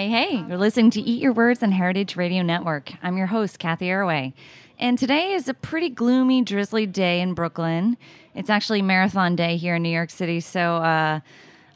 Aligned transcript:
Hey, 0.00 0.08
hey, 0.08 0.46
you're 0.48 0.56
listening 0.56 0.90
to 0.92 1.00
Eat 1.02 1.20
Your 1.20 1.34
Words 1.34 1.62
on 1.62 1.72
Heritage 1.72 2.16
Radio 2.16 2.42
Network. 2.42 2.90
I'm 3.02 3.18
your 3.18 3.26
host, 3.26 3.58
Cathy 3.58 3.88
Erway. 3.88 4.32
And 4.78 4.98
today 4.98 5.34
is 5.34 5.46
a 5.46 5.52
pretty 5.52 5.90
gloomy, 5.90 6.40
drizzly 6.40 6.86
day 6.86 7.20
in 7.20 7.34
Brooklyn. 7.34 7.98
It's 8.34 8.48
actually 8.48 8.80
marathon 8.80 9.36
day 9.36 9.58
here 9.58 9.74
in 9.74 9.82
New 9.82 9.90
York 9.90 10.08
City. 10.08 10.40
So, 10.40 10.76
uh, 10.76 11.20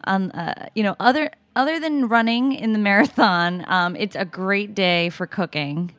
um, 0.05 0.31
uh, 0.33 0.55
you 0.75 0.83
know, 0.83 0.97
other 0.99 1.33
other 1.55 1.79
than 1.79 2.09
running 2.09 2.53
in 2.53 2.73
the 2.73 2.79
marathon, 2.91 3.63
um, 3.69 3.95
it's 3.95 4.17
a 4.17 4.25
great 4.25 4.75
day 4.75 5.11
for 5.11 5.27
cooking. 5.27 5.95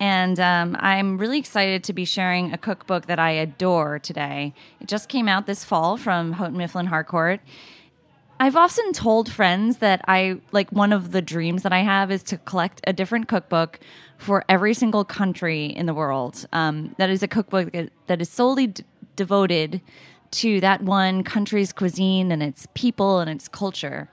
And 0.00 0.40
um, 0.40 0.76
I'm 0.80 1.16
really 1.16 1.38
excited 1.38 1.84
to 1.84 1.92
be 1.92 2.04
sharing 2.04 2.52
a 2.52 2.58
cookbook 2.58 3.06
that 3.06 3.20
I 3.20 3.30
adore 3.30 4.00
today. 4.00 4.52
It 4.80 4.88
just 4.88 5.08
came 5.08 5.28
out 5.28 5.46
this 5.46 5.62
fall 5.62 5.96
from 5.96 6.32
Houghton 6.32 6.56
Mifflin 6.56 6.86
Harcourt. 6.86 7.38
I've 8.40 8.54
often 8.54 8.92
told 8.92 9.32
friends 9.32 9.78
that 9.78 10.00
I 10.06 10.40
like 10.52 10.70
one 10.70 10.92
of 10.92 11.10
the 11.10 11.20
dreams 11.20 11.64
that 11.64 11.72
I 11.72 11.80
have 11.80 12.12
is 12.12 12.22
to 12.24 12.38
collect 12.38 12.80
a 12.86 12.92
different 12.92 13.26
cookbook 13.26 13.80
for 14.16 14.44
every 14.48 14.74
single 14.74 15.04
country 15.04 15.66
in 15.66 15.86
the 15.86 15.94
world. 15.94 16.46
Um, 16.52 16.94
that 16.98 17.10
is 17.10 17.22
a 17.24 17.28
cookbook 17.28 17.74
that 18.06 18.20
is 18.20 18.28
solely 18.28 18.68
d- 18.68 18.84
devoted 19.16 19.80
to 20.30 20.60
that 20.60 20.82
one 20.82 21.24
country's 21.24 21.72
cuisine 21.72 22.30
and 22.30 22.40
its 22.40 22.68
people 22.74 23.18
and 23.18 23.28
its 23.28 23.48
culture. 23.48 24.08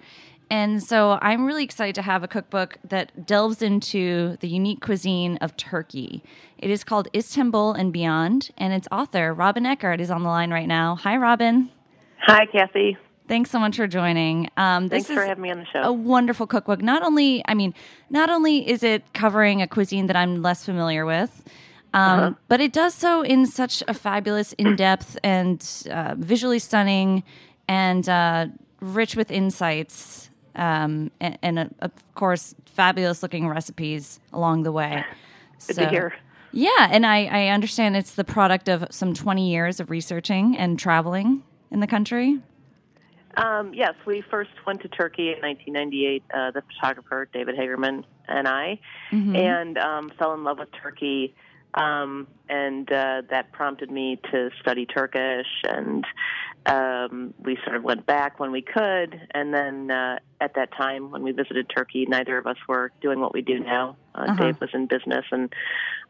And 0.50 0.82
so 0.82 1.20
I'm 1.22 1.46
really 1.46 1.64
excited 1.64 1.94
to 1.96 2.02
have 2.02 2.24
a 2.24 2.28
cookbook 2.28 2.78
that 2.88 3.28
delves 3.28 3.62
into 3.62 4.38
the 4.40 4.48
unique 4.48 4.82
cuisine 4.82 5.38
of 5.38 5.56
Turkey. 5.56 6.24
It 6.58 6.72
is 6.72 6.84
called 6.84 7.10
Istanbul 7.14 7.74
and 7.74 7.94
Beyond, 7.94 8.52
and 8.58 8.74
its 8.74 8.88
author, 8.92 9.34
Robyn 9.34 9.66
Eckhardt, 9.66 10.02
is 10.02 10.10
on 10.10 10.24
the 10.24 10.30
line 10.30 10.52
right 10.52 10.68
now. 10.68 10.96
Hi, 10.96 11.16
Robyn. 11.16 11.70
Hi, 12.22 12.46
Cathy. 12.48 12.98
Thanks 13.28 13.50
so 13.50 13.60
much 13.60 13.78
for 13.78 13.88
joining. 13.88 14.50
Um, 14.56 14.88
Thanks 14.88 15.08
for 15.08 15.26
having 15.26 15.42
me 15.42 15.52
on 15.52 15.60
the 15.60 15.66
show. 15.66 15.82
A 15.82 15.92
wonderful 15.92 16.46
cookbook. 16.46 16.82
Not 16.82 17.02
only, 17.02 17.44
I 17.48 17.56
mean, 17.56 17.74
not 18.10 18.30
only 18.30 18.68
is 18.70 18.84
it 18.84 19.14
covering 19.14 19.62
a 19.62 19.68
cuisine 19.68 20.08
that 20.08 20.16
I'm 20.16 20.42
less 20.44 20.64
familiar 20.64 21.06
with, 21.06 21.44
um, 21.94 22.20
uh-huh. 22.20 22.34
but 22.48 22.62
it 22.62 22.72
does 22.72 22.94
so 22.94 23.24
in 23.24 23.48
such 23.48 23.82
a 23.88 23.94
fabulous, 23.94 24.54
in-depth, 24.54 25.18
and 25.24 25.88
uh, 25.90 26.16
visually 26.18 26.60
stunning, 26.60 27.24
and 27.68 28.08
uh, 28.08 28.48
rich 28.80 29.16
with 29.16 29.32
insights, 29.32 30.30
um, 30.56 31.10
and, 31.20 31.38
and 31.42 31.60
uh, 31.60 31.66
of 31.80 31.92
course, 32.14 32.54
fabulous-looking 32.66 33.48
recipes 33.48 34.20
along 34.34 34.64
the 34.64 34.72
way. 34.72 35.04
Good 35.68 35.76
so, 35.78 35.84
to 35.84 35.90
hear. 35.90 36.14
Yeah, 36.52 36.90
and 36.92 37.06
I, 37.06 37.26
I 37.26 37.48
understand 37.48 37.98
it's 37.98 38.14
the 38.14 38.24
product 38.24 38.70
of 38.70 38.86
some 38.92 39.14
20 39.14 39.50
years 39.50 39.80
of 39.80 39.90
researching 39.90 40.56
and 40.58 40.78
traveling 40.78 41.44
in 41.72 41.80
the 41.80 41.88
country. 41.88 42.40
Um, 43.38 43.74
yes, 43.74 43.94
we 44.06 44.22
first 44.22 44.52
went 44.66 44.82
to 44.82 44.88
Turkey 44.88 45.34
in 45.34 45.42
1998. 45.42 46.24
Uh, 46.34 46.52
the 46.52 46.62
photographer 46.62 47.28
David 47.34 47.56
Hagerman 47.56 48.04
and 48.28 48.48
I, 48.48 48.80
mm-hmm. 49.12 49.36
and 49.36 49.78
um, 49.78 50.12
fell 50.18 50.34
in 50.34 50.44
love 50.44 50.60
with 50.60 50.70
Turkey. 50.72 51.36
Um, 51.74 52.28
and 52.48 52.90
uh, 52.90 53.24
that 53.30 53.52
prompted 53.52 53.92
me 53.92 54.18
to 54.32 54.50
study 54.62 54.86
Turkish, 54.86 55.48
and 55.68 56.06
um, 56.66 57.34
we 57.38 57.58
sort 57.66 57.76
of 57.76 57.84
went 57.84 58.06
back 58.06 58.40
when 58.40 58.52
we 58.52 58.62
could. 58.62 59.20
And 59.32 59.54
then 59.54 59.92
uh, 59.92 60.20
at 60.40 60.56
that 60.56 60.72
time, 60.72 61.12
when 61.12 61.22
we 61.22 61.34
visited 61.34 61.70
Turkey, 61.76 62.06
neither 62.08 62.38
of 62.38 62.48
us 62.48 62.56
were 62.68 62.94
doing 63.02 63.20
what 63.20 63.34
we 63.34 63.42
do 63.42 63.60
now. 63.60 63.98
Uh, 64.14 64.22
uh-huh. 64.22 64.44
Dave 64.44 64.62
was 64.62 64.70
in 64.74 64.88
business, 64.88 65.26
and 65.32 65.54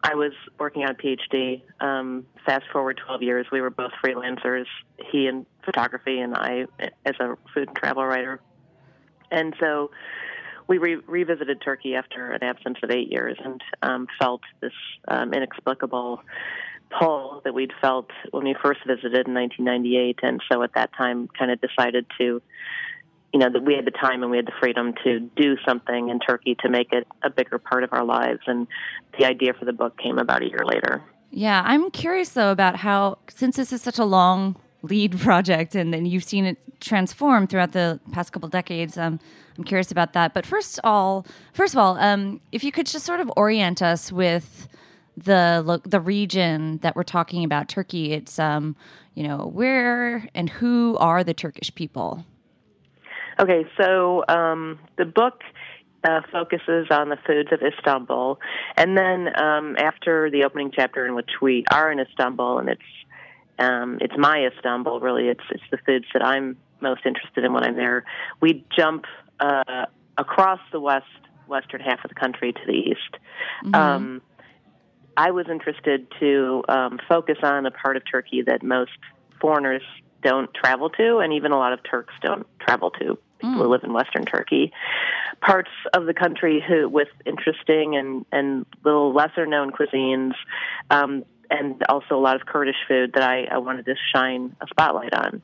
I 0.06 0.14
was 0.14 0.34
working 0.60 0.84
on 0.84 0.92
a 0.92 0.94
PhD. 0.94 1.64
Um, 1.80 2.28
fast 2.46 2.66
forward 2.72 3.02
12 3.08 3.24
years, 3.24 3.48
we 3.52 3.60
were 3.60 3.72
both 3.72 3.92
freelancers. 4.04 4.66
He 5.12 5.26
in 5.26 5.48
photography, 5.64 6.20
and 6.20 6.36
I 6.36 6.66
as 7.06 7.16
a 7.20 7.36
food 7.54 7.70
and 7.70 7.76
travel 7.76 8.06
writer. 8.06 8.40
And 9.32 9.56
so 9.60 9.90
we 10.68 10.78
re- 10.78 11.02
revisited 11.08 11.60
Turkey 11.60 11.96
after 11.96 12.32
an 12.32 12.44
absence 12.44 12.78
of 12.84 12.92
eight 12.92 13.12
years 13.12 13.36
and 13.44 13.62
um, 13.82 14.08
felt 14.20 14.42
this 14.62 14.74
um, 15.08 15.34
inexplicable 15.34 16.22
pull 17.00 17.42
that 17.44 17.56
we'd 17.56 17.74
felt 17.82 18.12
when 18.30 18.44
we 18.44 18.56
first 18.62 18.82
visited 18.86 19.28
in 19.28 19.34
1998. 19.34 20.20
And 20.22 20.40
so 20.52 20.62
at 20.62 20.76
that 20.76 20.92
time, 20.96 21.30
kind 21.30 21.50
of 21.50 21.60
decided 21.60 22.06
to, 22.20 22.44
you 23.36 23.40
know, 23.40 23.50
that 23.52 23.66
we 23.66 23.74
had 23.74 23.84
the 23.84 23.92
time 23.92 24.22
and 24.22 24.32
we 24.32 24.38
had 24.38 24.46
the 24.46 24.54
freedom 24.62 24.94
to 25.04 25.20
do 25.36 25.58
something 25.68 26.08
in 26.08 26.22
Turkey 26.22 26.56
to 26.62 26.70
make 26.70 26.94
it 26.94 27.06
a 27.22 27.30
bigger 27.30 27.60
part 27.60 27.84
of 27.84 27.92
our 27.92 28.06
lives. 28.06 28.40
And 28.48 28.66
the 29.20 29.26
idea 29.26 29.52
for 29.54 29.66
the 29.66 29.74
book 29.74 29.98
came 29.98 30.18
about 30.20 30.42
a 30.42 30.46
year 30.46 30.64
later. 30.64 31.04
Yeah, 31.32 31.62
I'm 31.66 31.92
curious 31.92 32.30
though 32.30 32.54
about 32.54 32.78
how, 32.78 33.18
since 33.30 33.58
this 33.58 33.74
is 33.74 33.82
such 33.82 34.00
a 34.00 34.06
long 34.06 34.56
lead 34.84 35.20
project 35.20 35.76
and 35.76 35.94
then 35.94 36.06
you've 36.06 36.24
seen 36.24 36.46
it 36.46 36.58
transform 36.80 37.46
throughout 37.46 37.74
the 37.74 38.00
past 38.14 38.32
couple 38.32 38.48
decades. 38.48 38.98
Um, 38.98 39.20
I'm 39.58 39.66
curious 39.66 39.92
about 39.92 40.14
that. 40.14 40.34
But 40.34 40.46
first 40.46 40.78
of 40.78 40.86
all, 40.86 41.28
first 41.52 41.74
of 41.74 41.78
all, 41.78 41.98
um, 41.98 42.40
if 42.54 42.64
you 42.64 42.72
could 42.72 42.86
just 42.86 43.06
sort 43.06 43.20
of 43.20 43.30
orient 43.36 43.82
us 43.82 44.14
with 44.14 44.70
the 45.18 45.82
the 45.86 46.00
region 46.00 46.78
that 46.80 46.96
we're 46.96 47.04
talking 47.04 47.44
about, 47.44 47.70
Turkey. 47.70 48.12
It's 48.12 48.38
um, 48.38 48.76
you 49.14 49.26
know 49.26 49.50
where 49.54 50.28
and 50.36 50.50
who 50.50 50.98
are 51.00 51.24
the 51.24 51.34
Turkish 51.34 51.74
people? 51.74 52.26
Okay, 53.40 53.66
so 53.78 54.24
um, 54.28 54.80
the 54.98 55.06
book 55.06 55.42
uh, 56.04 56.22
focuses 56.32 56.88
on 56.90 57.10
the 57.10 57.18
foods 57.26 57.50
of 57.52 57.60
Istanbul, 57.62 58.40
and 58.78 58.98
then 58.98 59.28
um, 59.42 59.76
after 59.78 60.30
the 60.30 60.44
opening 60.46 60.72
chapter 60.74 61.06
in 61.06 61.16
which 61.16 61.32
we 61.42 61.66
are 61.72 61.92
in 61.92 62.00
Istanbul, 62.00 62.60
and 62.60 62.70
it's 62.70 62.82
um, 63.58 63.98
it's 64.02 64.14
my 64.18 64.46
Istanbul, 64.46 65.00
really. 65.00 65.28
It's 65.28 65.44
it's 65.50 65.64
the 65.72 65.78
foods 65.86 66.06
that 66.14 66.24
I'm 66.24 66.58
most 66.82 67.02
interested 67.06 67.44
in 67.44 67.54
when 67.54 67.64
I'm 67.64 67.76
there. 67.76 68.04
We 68.42 68.66
jump 68.76 69.06
uh, 69.40 69.86
across 70.18 70.60
the 70.72 70.80
West 70.80 71.06
western 71.48 71.82
half 71.82 72.04
of 72.04 72.10
the 72.10 72.16
country 72.16 72.54
to 72.54 72.60
the 72.66 72.74
east. 72.74 73.18
Um, 73.74 74.22
I 75.18 75.32
was 75.32 75.46
interested 75.50 76.08
to 76.20 76.64
um, 76.68 77.00
focus 77.08 77.38
on 77.44 77.66
a 77.66 77.72
part 77.72 77.98
of 77.98 78.04
Turkey 78.10 78.42
that 78.44 78.64
most 78.64 78.92
foreigners 79.40 79.84
don't 80.24 80.54
travel 80.54 80.90
to, 80.90 81.20
and 81.20 81.34
even 81.34 81.52
a 81.52 81.58
lot 81.58 81.74
of 81.74 81.80
Turks 81.90 82.14
don't 82.22 82.46
travel 82.60 82.92
to. 82.92 83.18
People 83.40 83.64
who 83.64 83.68
live 83.68 83.84
in 83.84 83.94
Western 83.94 84.26
Turkey, 84.26 84.72
parts 85.42 85.70
of 85.94 86.06
the 86.06 86.14
country 86.14 86.64
who 86.66 86.88
with 86.88 87.10
interesting 87.26 87.96
and 87.96 88.26
and 88.32 88.66
little 88.84 89.14
lesser 89.14 89.46
known 89.46 89.72
cuisines, 89.72 90.34
um, 90.90 91.26
and 91.50 91.84
also 91.90 92.16
a 92.16 92.22
lot 92.22 92.36
of 92.36 92.46
Kurdish 92.46 92.76
food 92.88 93.14
that 93.14 93.24
I, 93.24 93.46
I 93.52 93.58
wanted 93.58 93.86
to 93.86 93.96
shine 94.14 94.56
a 94.62 94.68
spotlight 94.68 95.14
on. 95.14 95.42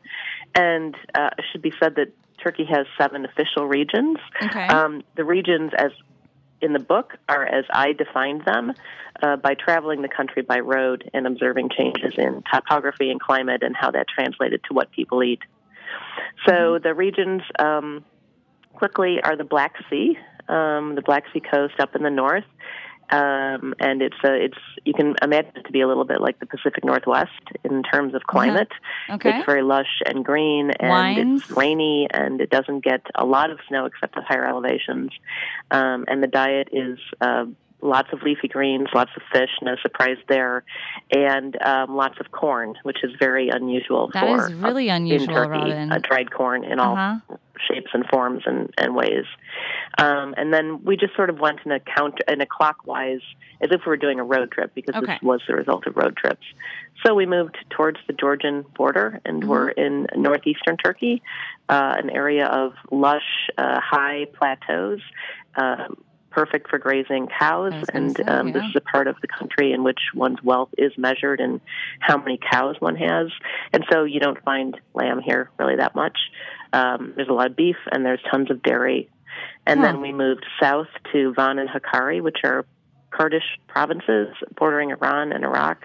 And 0.55 0.95
uh, 1.13 1.29
it 1.38 1.45
should 1.51 1.61
be 1.61 1.73
said 1.79 1.95
that 1.95 2.13
Turkey 2.43 2.65
has 2.65 2.85
seven 2.97 3.25
official 3.25 3.67
regions. 3.67 4.17
Okay. 4.44 4.67
Um, 4.67 5.03
the 5.15 5.23
regions, 5.23 5.71
as 5.77 5.91
in 6.61 6.73
the 6.73 6.79
book, 6.79 7.17
are 7.27 7.45
as 7.45 7.65
I 7.71 7.94
defined 7.94 8.45
them 8.45 8.73
uh, 9.21 9.35
by 9.37 9.55
traveling 9.55 10.01
the 10.01 10.09
country 10.09 10.41
by 10.41 10.59
road 10.59 11.09
and 11.13 11.27
observing 11.27 11.69
changes 11.77 12.13
in 12.17 12.44
topography 12.53 13.09
and 13.09 13.19
climate 13.19 13.63
and 13.63 13.75
how 13.75 13.91
that 13.91 14.07
translated 14.07 14.61
to 14.67 14.73
what 14.73 14.91
people 14.91 15.23
eat. 15.23 15.39
So 16.47 16.79
the 16.81 16.93
regions 16.93 17.41
um, 17.59 18.03
quickly 18.73 19.19
are 19.23 19.35
the 19.35 19.43
Black 19.43 19.75
Sea, 19.89 20.17
um, 20.47 20.95
the 20.95 21.03
Black 21.05 21.23
Sea 21.33 21.39
coast 21.39 21.75
up 21.79 21.95
in 21.95 22.03
the 22.03 22.09
north. 22.09 22.45
Um, 23.11 23.73
and 23.77 24.01
it's 24.01 24.15
a, 24.23 24.33
it's 24.45 24.57
you 24.85 24.93
can 24.93 25.15
imagine 25.21 25.51
it 25.57 25.65
to 25.65 25.71
be 25.73 25.81
a 25.81 25.88
little 25.88 26.05
bit 26.05 26.21
like 26.21 26.39
the 26.39 26.45
Pacific 26.45 26.85
Northwest 26.85 27.31
in 27.65 27.83
terms 27.83 28.15
of 28.15 28.23
climate. 28.23 28.71
Okay. 29.09 29.38
It's 29.38 29.45
very 29.45 29.63
lush 29.63 30.01
and 30.05 30.23
green, 30.23 30.71
and 30.79 30.89
Wines? 30.89 31.41
it's 31.41 31.51
rainy, 31.51 32.07
and 32.09 32.39
it 32.39 32.49
doesn't 32.49 32.85
get 32.85 33.01
a 33.15 33.25
lot 33.25 33.49
of 33.49 33.59
snow 33.67 33.85
except 33.85 34.15
at 34.15 34.23
higher 34.23 34.47
elevations. 34.47 35.11
Um, 35.71 36.05
and 36.07 36.23
the 36.23 36.27
diet 36.27 36.69
is 36.71 36.99
uh, 37.19 37.45
lots 37.81 38.10
of 38.13 38.22
leafy 38.24 38.48
greens, 38.48 38.88
lots 38.94 39.12
of 39.16 39.24
fish, 39.33 39.50
no 39.62 39.75
surprise 39.81 40.18
there, 40.30 40.63
and 41.16 41.60
um, 41.63 41.95
lots 41.95 42.19
of 42.19 42.31
corn, 42.31 42.75
which 42.83 43.04
is 43.04 43.12
very 43.19 43.50
unusual 43.50 44.10
That 44.13 44.22
for 44.28 44.48
is 44.48 44.54
really 44.54 44.89
uh, 44.89 44.95
unusual, 44.98 45.30
in 45.30 45.33
Turkey, 45.36 45.60
Robyn. 45.72 45.92
uh, 45.92 45.98
dried 46.00 46.31
corn 46.31 46.63
in 46.63 46.80
all 46.80 46.95
Uh-huh. 46.95 47.38
shapes 47.68 47.92
and 47.94 48.06
forms 48.12 48.44
and, 48.45 48.69
and 48.78 48.95
ways. 48.95 49.25
Um, 49.98 50.33
and 50.38 50.54
then 50.54 50.83
we 50.83 50.98
just 50.98 51.16
sort 51.16 51.30
of 51.30 51.39
went 51.39 51.60
in 51.66 51.72
a 51.72 51.80
counter 51.80 52.24
in 52.28 52.42
a 52.42 52.45
clockwise, 52.45 53.22
as 53.62 53.69
if 53.72 53.81
we 53.86 53.89
were 53.89 53.98
doing 53.98 54.19
a 54.19 54.24
road 54.24 54.51
trip, 54.51 54.74
because 54.74 54.95
Okay. 54.95 55.13
this 55.13 55.22
was 55.22 55.42
the 55.48 55.56
result 55.56 55.86
of 55.88 55.95
road 55.95 56.16
trips. 56.18 56.45
So 57.06 57.13
we 57.13 57.25
moved 57.25 57.57
towards 57.69 57.98
the 58.07 58.13
Georgian 58.13 58.63
border, 58.75 59.19
and 59.25 59.42
Mm-hmm. 59.42 59.50
we're 59.50 59.69
in 59.69 60.07
northeastern 60.16 60.78
Turkey, 60.78 61.22
uh, 61.69 61.95
an 61.98 62.10
area 62.10 62.45
of 62.48 62.74
lush, 62.92 63.50
uh, 63.57 63.80
high 63.80 64.25
plateaus. 64.38 65.00
Uh, 65.56 65.88
Perfect 66.31 66.69
for 66.69 66.80
grazing 66.80 67.28
cows, 67.28 67.74
I 67.74 67.80
was 67.80 67.89
gonna 67.89 68.06
and 68.06 68.18
say, 68.18 68.24
um, 68.24 68.51
this 68.54 68.63
is 68.63 68.75
a 68.75 68.81
part 68.81 69.07
of 69.07 69.16
the 69.22 69.28
country 69.28 69.74
in 69.74 69.83
which 69.83 70.00
one's 70.16 70.42
wealth 70.42 70.69
is 70.78 70.92
measured 70.98 71.39
in 71.42 71.60
how 72.00 72.18
many 72.18 72.39
cows 72.51 72.78
one 72.80 72.95
has. 72.95 73.28
And 73.74 73.86
so 73.92 74.06
you 74.06 74.19
don't 74.19 74.42
find 74.44 74.80
lamb 74.94 75.19
here 75.19 75.50
really 75.60 75.75
that 75.75 75.94
much. 75.94 76.18
Um, 76.74 77.13
there's 77.16 77.28
a 77.28 77.33
lot 77.33 77.48
of 77.48 77.56
beef 77.56 77.75
and 77.92 78.06
there's 78.06 78.22
tons 78.31 78.50
of 78.50 78.63
dairy. 78.63 79.10
And 79.66 79.80
Huh. 79.80 79.88
then 79.88 80.01
we 80.01 80.13
moved 80.13 80.45
south 80.60 80.88
to 81.12 81.33
Van 81.36 81.60
and 81.60 81.69
Hakkari, 81.69 82.22
which 82.22 82.39
are 82.44 82.66
Kurdish 83.12 83.60
provinces 83.68 84.30
bordering 84.56 84.92
Iran 84.92 85.33
and 85.33 85.44
Iraq. 85.44 85.83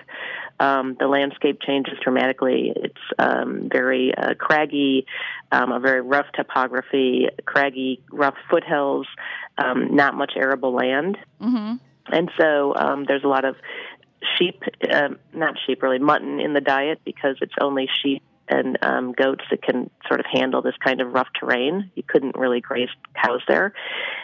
Um, 0.59 0.97
the 0.99 1.07
landscape 1.07 1.61
changes 1.61 1.95
dramatically. 2.03 2.73
It's 2.75 2.95
um, 3.19 3.69
very 3.71 4.15
uh, 4.17 4.35
craggy, 4.35 5.07
um, 5.53 5.71
a 5.71 5.81
very 5.81 6.01
rough 6.01 6.27
topography, 6.35 7.29
craggy, 7.45 8.01
rough 8.11 8.37
foothills, 8.51 9.07
um, 9.59 9.95
not 9.95 10.15
much 10.15 10.33
arable 10.37 10.73
land. 10.73 11.19
hmm 11.41 11.75
And 12.07 12.31
so 12.39 12.75
um, 12.75 13.05
there's 13.07 13.25
a 13.25 13.29
lot 13.29 13.45
of 13.45 13.57
sheep, 14.39 14.63
um, 14.91 15.19
not 15.35 15.55
sheep 15.67 15.83
really, 15.83 15.99
mutton 15.99 16.41
in 16.41 16.55
the 16.55 16.61
diet 16.61 17.01
because 17.05 17.37
it's 17.41 17.55
only 17.61 17.89
sheep 18.03 18.23
and 18.49 18.79
um, 18.83 19.13
goats 19.13 19.45
that 19.51 19.63
can 19.63 19.91
sort 20.07 20.21
of 20.21 20.27
handle 20.33 20.63
this 20.63 20.75
kind 20.85 21.01
of 21.01 21.13
rough 21.13 21.29
terrain. 21.39 21.91
You 21.95 22.03
couldn't 22.07 22.37
really 22.37 22.61
graze 22.61 22.89
cows 23.23 23.43
there. 23.49 23.73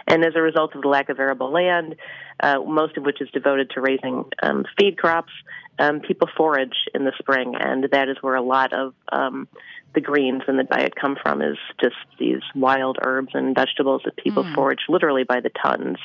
And 0.07 0.25
as 0.25 0.35
a 0.37 0.43
result 0.43 0.75
of 0.75 0.83
the 0.83 0.89
lack 0.89 1.09
of 1.09 1.19
arable 1.19 1.53
land, 1.53 1.97
uh, 2.41 2.61
most 2.61 2.97
of 2.97 3.05
which 3.05 3.21
is 3.21 3.29
devoted 3.31 3.71
to 3.71 3.81
raising 3.81 4.25
um, 4.43 4.65
feed 4.79 4.99
crops, 4.99 5.33
um, 5.79 6.01
people 6.01 6.29
forage 6.37 6.77
in 6.95 7.05
the 7.05 7.13
spring, 7.19 7.55
and 7.59 7.89
that 7.93 8.09
is 8.09 8.17
where 8.21 8.35
a 8.35 8.43
lot 8.43 8.73
of 8.73 8.95
um, 9.11 9.49
the 9.95 10.01
greens 10.01 10.43
in 10.49 10.57
the 10.57 10.65
diet 10.65 10.95
come 10.95 11.17
from 11.21 11.43
is 11.43 11.57
just 11.81 11.97
these 12.19 12.41
wild 12.55 12.99
herbs 13.03 13.31
and 13.35 13.55
vegetables 13.55 14.03
that 14.05 14.17
people 14.17 14.47
forage 14.55 14.81
literally 14.89 15.25
by 15.25 15.41
the 15.41 15.51
tons 15.63 15.99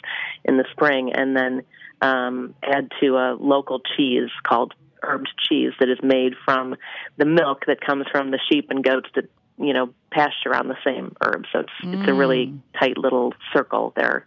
in 0.44 0.58
the 0.58 0.66
spring 0.72 1.12
and 1.14 1.36
then 1.36 1.64
um, 2.02 2.54
add 2.64 2.92
to 3.02 3.16
a 3.16 3.38
local 3.40 3.80
cheese 3.96 4.30
called 4.44 4.74
herbed 5.04 5.30
cheese 5.38 5.74
that 5.80 5.90
is 5.90 6.00
made 6.02 6.34
from 6.46 6.76
the 7.18 7.26
milk 7.26 7.66
that 7.68 7.82
comes 7.82 8.06
from 8.12 8.32
the 8.32 8.40
sheep 8.50 8.68
and 8.70 8.84
goats 8.84 9.10
that 9.16 9.30
you 9.60 9.74
know 9.74 9.90
pasture 10.12 10.56
on 10.56 10.68
the 10.68 10.78
same 10.86 11.16
herbs 11.22 11.48
so 11.52 11.60
it's 11.60 11.72
it's 11.82 12.08
a 12.08 12.14
really 12.14 12.48
mm. 12.48 12.60
tight 12.80 12.98
little 12.98 13.34
circle 13.54 13.94
there 13.96 14.26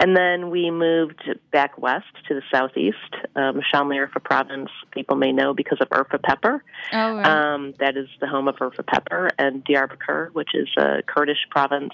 and 0.00 0.16
then 0.16 0.50
we 0.50 0.70
moved 0.70 1.22
back 1.50 1.76
west 1.78 2.06
to 2.28 2.34
the 2.34 2.42
southeast. 2.52 2.96
Um, 3.34 3.60
Sanliurfa 3.72 4.22
province, 4.22 4.70
people 4.92 5.16
may 5.16 5.32
know 5.32 5.54
because 5.54 5.78
of 5.80 5.88
Urfa 5.88 6.22
pepper. 6.22 6.62
Oh, 6.92 7.16
right. 7.16 7.26
Um, 7.26 7.74
that 7.80 7.96
is 7.96 8.08
the 8.20 8.28
home 8.28 8.46
of 8.46 8.56
Urfa 8.56 8.86
pepper, 8.86 9.30
and 9.38 9.64
Diyarbakir, 9.64 10.32
which 10.34 10.50
is 10.54 10.68
a 10.76 11.02
Kurdish 11.02 11.46
province. 11.50 11.92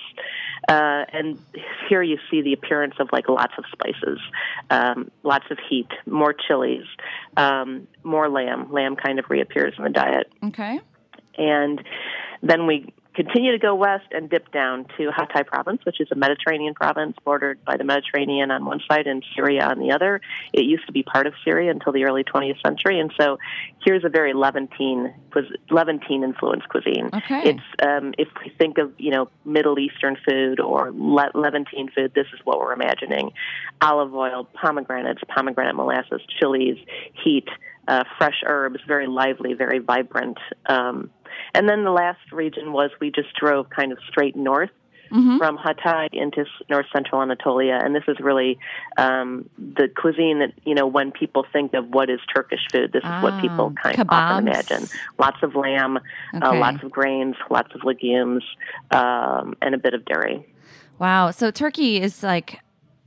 Uh, 0.68 1.04
and 1.12 1.38
here 1.88 2.02
you 2.02 2.18
see 2.30 2.42
the 2.42 2.52
appearance 2.52 2.94
of 2.98 3.08
like 3.12 3.28
lots 3.28 3.54
of 3.56 3.64
spices, 3.72 4.18
um, 4.70 5.10
lots 5.22 5.46
of 5.50 5.58
heat, 5.68 5.88
more 6.06 6.34
chilies, 6.34 6.84
um, 7.36 7.86
more 8.02 8.28
lamb. 8.28 8.70
Lamb 8.72 8.96
kind 8.96 9.18
of 9.18 9.26
reappears 9.30 9.74
in 9.78 9.84
the 9.84 9.90
diet. 9.90 10.30
okay. 10.42 10.80
And 11.36 11.82
then 12.42 12.66
we 12.66 12.92
continue 13.14 13.52
to 13.52 13.58
go 13.58 13.74
west 13.74 14.06
and 14.10 14.28
dip 14.28 14.50
down 14.52 14.86
to 14.96 15.10
Hatay 15.10 15.46
province, 15.46 15.80
which 15.84 16.00
is 16.00 16.08
a 16.10 16.14
Mediterranean 16.14 16.74
province 16.74 17.16
bordered 17.24 17.64
by 17.64 17.76
the 17.76 17.84
Mediterranean 17.84 18.50
on 18.50 18.64
one 18.64 18.80
side 18.90 19.06
and 19.06 19.24
Syria 19.34 19.66
on 19.66 19.78
the 19.78 19.92
other. 19.92 20.20
It 20.52 20.64
used 20.64 20.86
to 20.86 20.92
be 20.92 21.02
part 21.02 21.26
of 21.26 21.34
Syria 21.44 21.70
until 21.70 21.92
the 21.92 22.04
early 22.04 22.24
20th 22.24 22.60
century, 22.64 22.98
and 22.98 23.12
so 23.18 23.38
here's 23.84 24.04
a 24.04 24.08
very 24.08 24.34
Levantine, 24.34 25.14
Levantine 25.70 26.24
influenced 26.24 26.68
cuisine. 26.68 27.10
Okay. 27.14 27.50
It's 27.50 27.86
um, 27.86 28.14
if 28.18 28.28
we 28.44 28.52
think 28.58 28.78
of 28.78 28.92
you 28.98 29.10
know 29.10 29.28
Middle 29.44 29.78
Eastern 29.78 30.16
food 30.26 30.60
or 30.60 30.90
Le- 30.92 31.30
Levantine 31.34 31.90
food, 31.94 32.12
this 32.14 32.26
is 32.34 32.40
what 32.44 32.58
we're 32.58 32.72
imagining: 32.72 33.30
olive 33.80 34.14
oil, 34.14 34.48
pomegranates, 34.54 35.20
pomegranate 35.28 35.76
molasses, 35.76 36.20
chilies, 36.40 36.76
heat, 37.24 37.48
uh, 37.88 38.04
fresh 38.18 38.42
herbs, 38.46 38.80
very 38.86 39.06
lively, 39.06 39.54
very 39.54 39.78
vibrant. 39.78 40.38
Um, 40.66 41.10
and 41.54 41.68
then 41.68 41.84
the 41.84 41.90
last 41.90 42.32
region 42.32 42.72
was 42.72 42.90
we 43.00 43.10
just 43.10 43.34
drove 43.34 43.70
kind 43.70 43.92
of 43.92 43.98
straight 44.08 44.36
north 44.36 44.70
from 45.38 45.56
Hatay 45.58 46.08
into 46.12 46.44
north 46.68 46.86
central 46.92 47.22
Anatolia, 47.22 47.78
and 47.80 47.94
this 47.94 48.02
is 48.08 48.16
really 48.18 48.58
um, 48.96 49.48
the 49.56 49.86
cuisine 49.86 50.40
that 50.40 50.52
you 50.64 50.74
know 50.74 50.88
when 50.88 51.12
people 51.12 51.46
think 51.52 51.72
of 51.74 51.88
what 51.90 52.10
is 52.10 52.18
Turkish 52.34 52.66
food, 52.72 52.90
this 52.92 53.04
is 53.04 53.22
what 53.22 53.40
people 53.40 53.72
Ah, 53.76 53.82
kind 53.82 54.00
of 54.00 54.08
often 54.10 54.48
imagine. 54.48 54.88
Lots 55.18 55.36
of 55.42 55.54
lamb, 55.54 55.98
uh, 56.42 56.54
lots 56.56 56.82
of 56.82 56.90
grains, 56.90 57.36
lots 57.48 57.72
of 57.76 57.84
legumes, 57.84 58.42
um, 58.90 59.54
and 59.62 59.74
a 59.74 59.78
bit 59.78 59.94
of 59.94 60.04
dairy. 60.04 60.44
Wow. 60.98 61.30
So 61.30 61.52
Turkey 61.52 62.00
is 62.00 62.24
like 62.24 62.58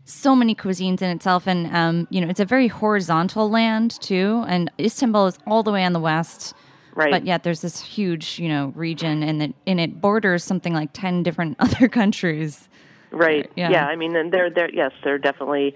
so 0.05 0.33
many 0.33 0.55
cuisines 0.55 1.01
in 1.01 1.09
itself, 1.09 1.45
and 1.45 1.67
um, 1.75 2.07
you 2.09 2.21
know, 2.21 2.29
it's 2.29 2.39
a 2.39 2.45
very 2.45 2.69
horizontal 2.69 3.49
land 3.49 3.99
too. 3.99 4.45
And 4.47 4.71
Istanbul 4.79 5.27
is 5.27 5.37
all 5.45 5.61
the 5.61 5.71
way 5.71 5.83
on 5.83 5.91
the 5.91 5.99
west, 5.99 6.53
Right. 6.97 7.11
but 7.11 7.27
yet 7.27 7.43
there's 7.43 7.61
this 7.61 7.79
huge, 7.79 8.39
you 8.39 8.49
know, 8.49 8.73
region, 8.75 9.21
and 9.21 9.43
it 9.43 9.55
and 9.67 9.79
it 9.79 10.01
borders 10.01 10.43
something 10.43 10.73
like 10.73 10.89
ten 10.93 11.21
different 11.21 11.55
other 11.59 11.87
countries. 11.87 12.67
Right. 13.11 13.51
Yeah. 13.55 13.69
Yeah. 13.69 13.85
I 13.85 13.95
mean, 13.95 14.15
and 14.15 14.33
there, 14.33 14.49
there, 14.49 14.69
yes, 14.73 14.91
there 15.03 15.13
are 15.13 15.19
definitely 15.19 15.75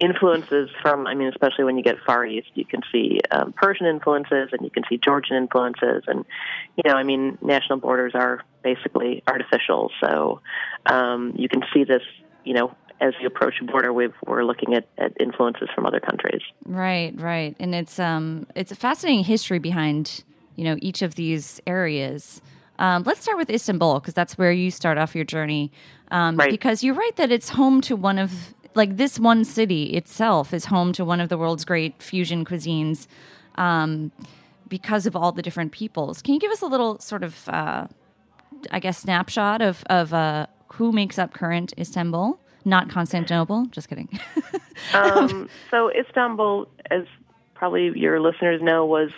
influences 0.00 0.70
from. 0.80 1.06
I 1.06 1.14
mean, 1.14 1.28
especially 1.28 1.64
when 1.64 1.76
you 1.76 1.82
get 1.82 1.96
far 2.06 2.24
east, 2.24 2.48
you 2.54 2.64
can 2.64 2.80
see 2.90 3.20
um, 3.30 3.52
Persian 3.52 3.86
influences, 3.86 4.48
and 4.52 4.62
you 4.62 4.70
can 4.70 4.84
see 4.88 4.96
Georgian 4.96 5.36
influences, 5.36 6.04
and 6.06 6.24
you 6.76 6.90
know, 6.90 6.96
I 6.96 7.02
mean, 7.02 7.36
national 7.42 7.78
borders 7.78 8.12
are 8.14 8.42
basically 8.62 9.22
artificial. 9.26 9.90
So 10.02 10.40
um, 10.86 11.34
you 11.36 11.50
can 11.50 11.62
see 11.74 11.84
this, 11.84 12.02
you 12.42 12.54
know. 12.54 12.74
As 13.00 13.12
you 13.20 13.26
approach 13.26 13.54
a 13.60 13.64
border, 13.64 13.92
we've, 13.92 14.14
we're 14.24 14.44
looking 14.44 14.74
at, 14.74 14.86
at 14.96 15.20
influences 15.20 15.68
from 15.74 15.84
other 15.84 15.98
countries. 15.98 16.40
Right, 16.64 17.12
right, 17.20 17.54
and 17.58 17.74
it's 17.74 17.98
um, 17.98 18.46
it's 18.54 18.70
a 18.70 18.76
fascinating 18.76 19.24
history 19.24 19.58
behind 19.58 20.22
you 20.56 20.64
know 20.64 20.76
each 20.80 21.02
of 21.02 21.14
these 21.14 21.60
areas. 21.66 22.40
Um, 22.78 23.04
let's 23.04 23.20
start 23.20 23.38
with 23.38 23.50
Istanbul 23.50 24.00
because 24.00 24.14
that's 24.14 24.36
where 24.36 24.50
you 24.50 24.70
start 24.70 24.98
off 24.98 25.14
your 25.14 25.24
journey. 25.24 25.70
Um, 26.10 26.36
Right. 26.36 26.50
Because 26.50 26.82
you're 26.82 26.94
right 26.94 27.14
that 27.16 27.30
it's 27.30 27.50
home 27.50 27.80
to 27.82 27.94
one 27.94 28.18
of 28.18 28.54
like 28.74 28.96
this 28.96 29.20
one 29.20 29.44
city 29.44 29.96
itself 29.96 30.52
is 30.52 30.64
home 30.64 30.92
to 30.94 31.04
one 31.04 31.20
of 31.20 31.28
the 31.28 31.38
world's 31.38 31.64
great 31.64 32.02
fusion 32.02 32.44
cuisines. 32.44 33.06
Um, 33.54 34.10
because 34.66 35.06
of 35.06 35.14
all 35.14 35.30
the 35.30 35.42
different 35.42 35.70
peoples, 35.70 36.20
can 36.20 36.34
you 36.34 36.40
give 36.40 36.50
us 36.50 36.62
a 36.62 36.66
little 36.66 36.98
sort 36.98 37.22
of, 37.22 37.48
uh, 37.48 37.86
I 38.72 38.80
guess, 38.80 38.98
snapshot 38.98 39.62
of 39.62 39.84
of 39.88 40.12
uh, 40.12 40.46
who 40.72 40.90
makes 40.90 41.18
up 41.18 41.32
current 41.32 41.72
Istanbul? 41.78 42.40
not 42.64 42.88
Constantinople. 42.88 43.66
Just 43.66 43.88
kidding. 43.88 44.08
um, 44.94 45.48
so 45.70 45.90
Istanbul, 45.90 46.68
as 46.90 47.04
probably 47.54 47.92
your 47.94 48.20
listeners 48.20 48.60
know, 48.62 48.84
was 48.84 49.10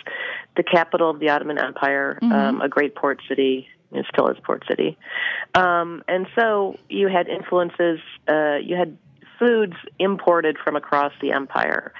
the 0.57 0.63
capital 0.63 1.09
of 1.09 1.19
the 1.19 1.29
Ottoman 1.29 1.57
Empire, 1.57 2.19
mm-hmm. 2.21 2.33
um, 2.33 2.61
a 2.61 2.67
great 2.67 2.95
port 2.95 3.21
city. 3.29 3.67
It 3.93 4.05
still 4.11 4.27
is 4.27 4.37
port 4.43 4.65
city, 4.67 4.97
um, 5.53 6.03
and 6.09 6.27
so 6.35 6.77
you 6.89 7.07
had 7.07 7.29
influences. 7.29 7.99
Uh, 8.27 8.57
you 8.61 8.75
had 8.75 8.97
foods 9.39 9.75
imported 9.97 10.57
from 10.61 10.75
across 10.75 11.13
the 11.21 11.31
empire. 11.31 11.93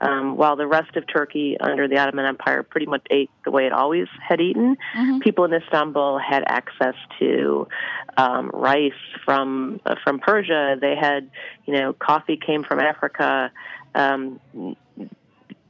Um, 0.00 0.36
while 0.36 0.56
the 0.56 0.66
rest 0.66 0.96
of 0.96 1.04
Turkey 1.06 1.56
under 1.58 1.86
the 1.86 1.98
Ottoman 1.98 2.26
Empire 2.26 2.62
pretty 2.62 2.86
much 2.86 3.06
ate 3.10 3.30
the 3.44 3.50
way 3.50 3.64
it 3.64 3.72
always 3.72 4.08
had 4.26 4.40
eaten, 4.40 4.76
mm-hmm. 4.94 5.18
people 5.20 5.44
in 5.44 5.54
Istanbul 5.54 6.18
had 6.18 6.42
access 6.46 6.94
to 7.20 7.68
um, 8.16 8.50
rice 8.52 8.92
from 9.24 9.80
uh, 9.86 9.94
from 10.02 10.18
Persia. 10.18 10.76
They 10.80 10.96
had, 10.96 11.30
you 11.64 11.74
know, 11.74 11.92
coffee 11.92 12.36
came 12.36 12.64
from 12.64 12.80
Africa. 12.80 13.52
Um, 13.94 14.40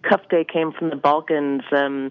Kofte 0.04 0.46
came 0.48 0.72
from 0.72 0.90
the 0.90 0.96
Balkans. 0.96 1.62
Um, 1.72 2.10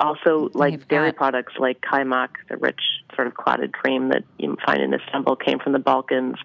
also, 0.00 0.50
like 0.54 0.88
dairy 0.88 1.12
products 1.12 1.54
like 1.58 1.80
kaymak, 1.80 2.30
the 2.48 2.56
rich 2.56 2.80
sort 3.14 3.26
of 3.26 3.34
clotted 3.34 3.72
cream 3.72 4.08
that 4.08 4.24
you 4.38 4.56
find 4.66 4.82
in 4.82 4.92
Istanbul, 4.94 5.36
came 5.36 5.58
from 5.58 5.72
the 5.72 5.78
Balkans. 5.78 6.36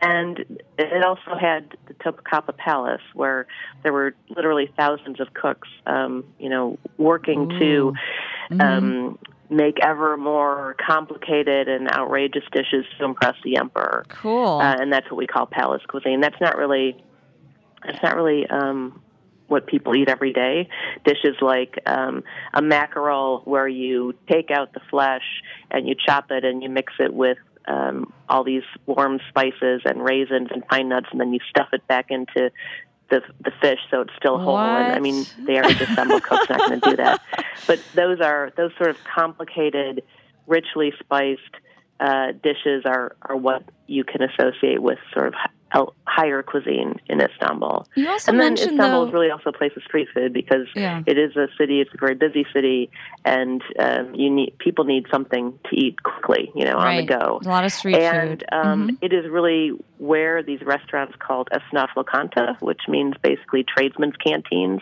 And 0.00 0.60
it 0.78 1.04
also 1.04 1.34
had 1.40 1.76
the 1.86 1.94
Topkapı 1.94 2.56
Palace, 2.58 3.00
where 3.14 3.46
there 3.82 3.92
were 3.92 4.14
literally 4.28 4.70
thousands 4.76 5.18
of 5.18 5.32
cooks, 5.32 5.68
um, 5.86 6.24
you 6.38 6.50
know, 6.50 6.78
working 6.98 7.50
Ooh. 7.50 7.58
to 7.58 7.92
mm-hmm. 8.50 8.60
um, 8.60 9.18
make 9.48 9.78
ever 9.82 10.16
more 10.18 10.76
complicated 10.84 11.68
and 11.68 11.90
outrageous 11.90 12.44
dishes 12.52 12.84
to 12.98 13.04
impress 13.04 13.36
the 13.44 13.56
emperor. 13.56 14.04
Cool. 14.08 14.58
Uh, 14.58 14.76
and 14.78 14.92
that's 14.92 15.10
what 15.10 15.16
we 15.16 15.26
call 15.26 15.46
palace 15.46 15.82
cuisine. 15.88 16.20
That's 16.20 16.40
not 16.40 16.58
really, 16.58 17.02
that's 17.86 18.02
not 18.02 18.16
really 18.16 18.46
um, 18.48 19.00
what 19.46 19.66
people 19.66 19.94
eat 19.94 20.08
every 20.08 20.32
day. 20.32 20.68
Dishes 21.04 21.36
like 21.40 21.78
um, 21.86 22.24
a 22.52 22.62
mackerel, 22.62 23.42
where 23.44 23.68
you 23.68 24.14
take 24.30 24.50
out 24.50 24.72
the 24.72 24.80
flesh 24.90 25.42
and 25.70 25.88
you 25.88 25.94
chop 25.94 26.30
it 26.30 26.44
and 26.44 26.62
you 26.62 26.68
mix 26.68 26.92
it 26.98 27.12
with 27.12 27.38
um, 27.66 28.12
all 28.28 28.44
these 28.44 28.62
warm 28.86 29.20
spices 29.28 29.82
and 29.84 30.02
raisins 30.02 30.48
and 30.50 30.66
pine 30.66 30.88
nuts, 30.88 31.06
and 31.10 31.20
then 31.20 31.32
you 31.32 31.40
stuff 31.48 31.68
it 31.72 31.86
back 31.86 32.10
into 32.10 32.50
the 33.10 33.22
the 33.44 33.52
fish 33.60 33.78
so 33.90 34.02
it's 34.02 34.12
still 34.16 34.38
whole. 34.38 34.54
What? 34.54 34.66
And 34.66 34.92
I 34.92 35.00
mean, 35.00 35.26
the 35.44 35.56
average 35.58 35.80
Istanbul 35.80 36.20
cook's 36.20 36.48
not 36.48 36.58
going 36.60 36.80
to 36.80 36.90
do 36.90 36.96
that. 36.96 37.20
But 37.66 37.80
those 37.94 38.20
are 38.20 38.52
those 38.56 38.72
sort 38.76 38.90
of 38.90 38.98
complicated, 39.04 40.02
richly 40.46 40.92
spiced 40.98 41.40
uh, 42.00 42.32
dishes 42.42 42.84
are 42.84 43.16
are 43.22 43.36
what 43.36 43.62
you 43.86 44.04
can 44.04 44.22
associate 44.22 44.82
with 44.82 44.98
sort 45.12 45.28
of 45.28 45.34
higher 46.06 46.42
cuisine 46.42 47.00
in 47.08 47.20
Istanbul. 47.20 47.86
You 47.96 48.08
also 48.08 48.30
and 48.30 48.40
then 48.40 48.50
mentioned 48.50 48.72
Istanbul 48.72 49.00
though, 49.00 49.08
is 49.08 49.12
really 49.12 49.30
also 49.30 49.50
a 49.50 49.52
place 49.52 49.72
of 49.76 49.82
street 49.82 50.08
food 50.14 50.32
because 50.32 50.66
yeah. 50.74 51.02
it 51.06 51.18
is 51.18 51.36
a 51.36 51.48
city. 51.58 51.80
It's 51.80 51.90
a 51.92 51.98
very 51.98 52.14
busy 52.14 52.46
city, 52.52 52.90
and 53.24 53.62
um, 53.78 54.14
you 54.14 54.30
need 54.30 54.56
people 54.58 54.84
need 54.84 55.06
something 55.10 55.58
to 55.70 55.76
eat 55.76 56.02
quickly, 56.02 56.52
you 56.54 56.64
know, 56.64 56.74
right. 56.74 57.00
on 57.00 57.06
the 57.06 57.12
go. 57.12 57.40
A 57.44 57.48
lot 57.48 57.64
of 57.64 57.72
street 57.72 57.96
and, 57.96 58.30
food. 58.30 58.44
Um, 58.52 58.88
mm-hmm. 58.88 59.04
it 59.04 59.12
is 59.12 59.28
really 59.28 59.72
where 59.98 60.42
these 60.42 60.60
restaurants 60.62 61.14
called 61.18 61.48
esnaf 61.52 61.88
lokanta, 61.96 62.60
which 62.60 62.82
means 62.88 63.14
basically 63.22 63.64
tradesmen's 63.64 64.16
canteens, 64.16 64.80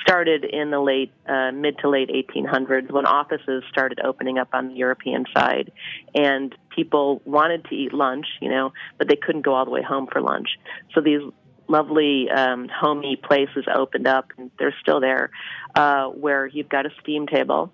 started 0.00 0.44
in 0.44 0.70
the 0.70 0.80
late 0.80 1.12
uh, 1.28 1.52
mid 1.52 1.78
to 1.78 1.88
late 1.88 2.10
1800s 2.10 2.90
when 2.90 3.06
offices 3.06 3.62
started 3.70 4.00
opening 4.00 4.38
up 4.38 4.48
on 4.52 4.68
the 4.68 4.74
European 4.74 5.24
side, 5.36 5.70
and 6.14 6.54
people 6.74 7.22
wanted 7.24 7.64
to 7.66 7.74
eat 7.74 7.92
lunch, 7.92 8.26
you 8.40 8.48
know, 8.48 8.72
but 8.98 9.08
they 9.08 9.16
couldn't 9.16 9.42
go 9.42 9.54
all 9.54 9.64
the 9.64 9.70
way 9.70 9.82
home 9.82 10.08
for 10.10 10.20
lunch. 10.20 10.48
So 10.94 11.00
these 11.00 11.20
lovely 11.68 12.28
um, 12.30 12.68
homey 12.68 13.16
places 13.16 13.64
opened 13.74 14.06
up, 14.06 14.32
and 14.36 14.50
they're 14.58 14.74
still 14.80 15.00
there, 15.00 15.30
uh, 15.74 16.06
where 16.06 16.46
you've 16.46 16.68
got 16.68 16.86
a 16.86 16.90
steam 17.00 17.26
table, 17.26 17.72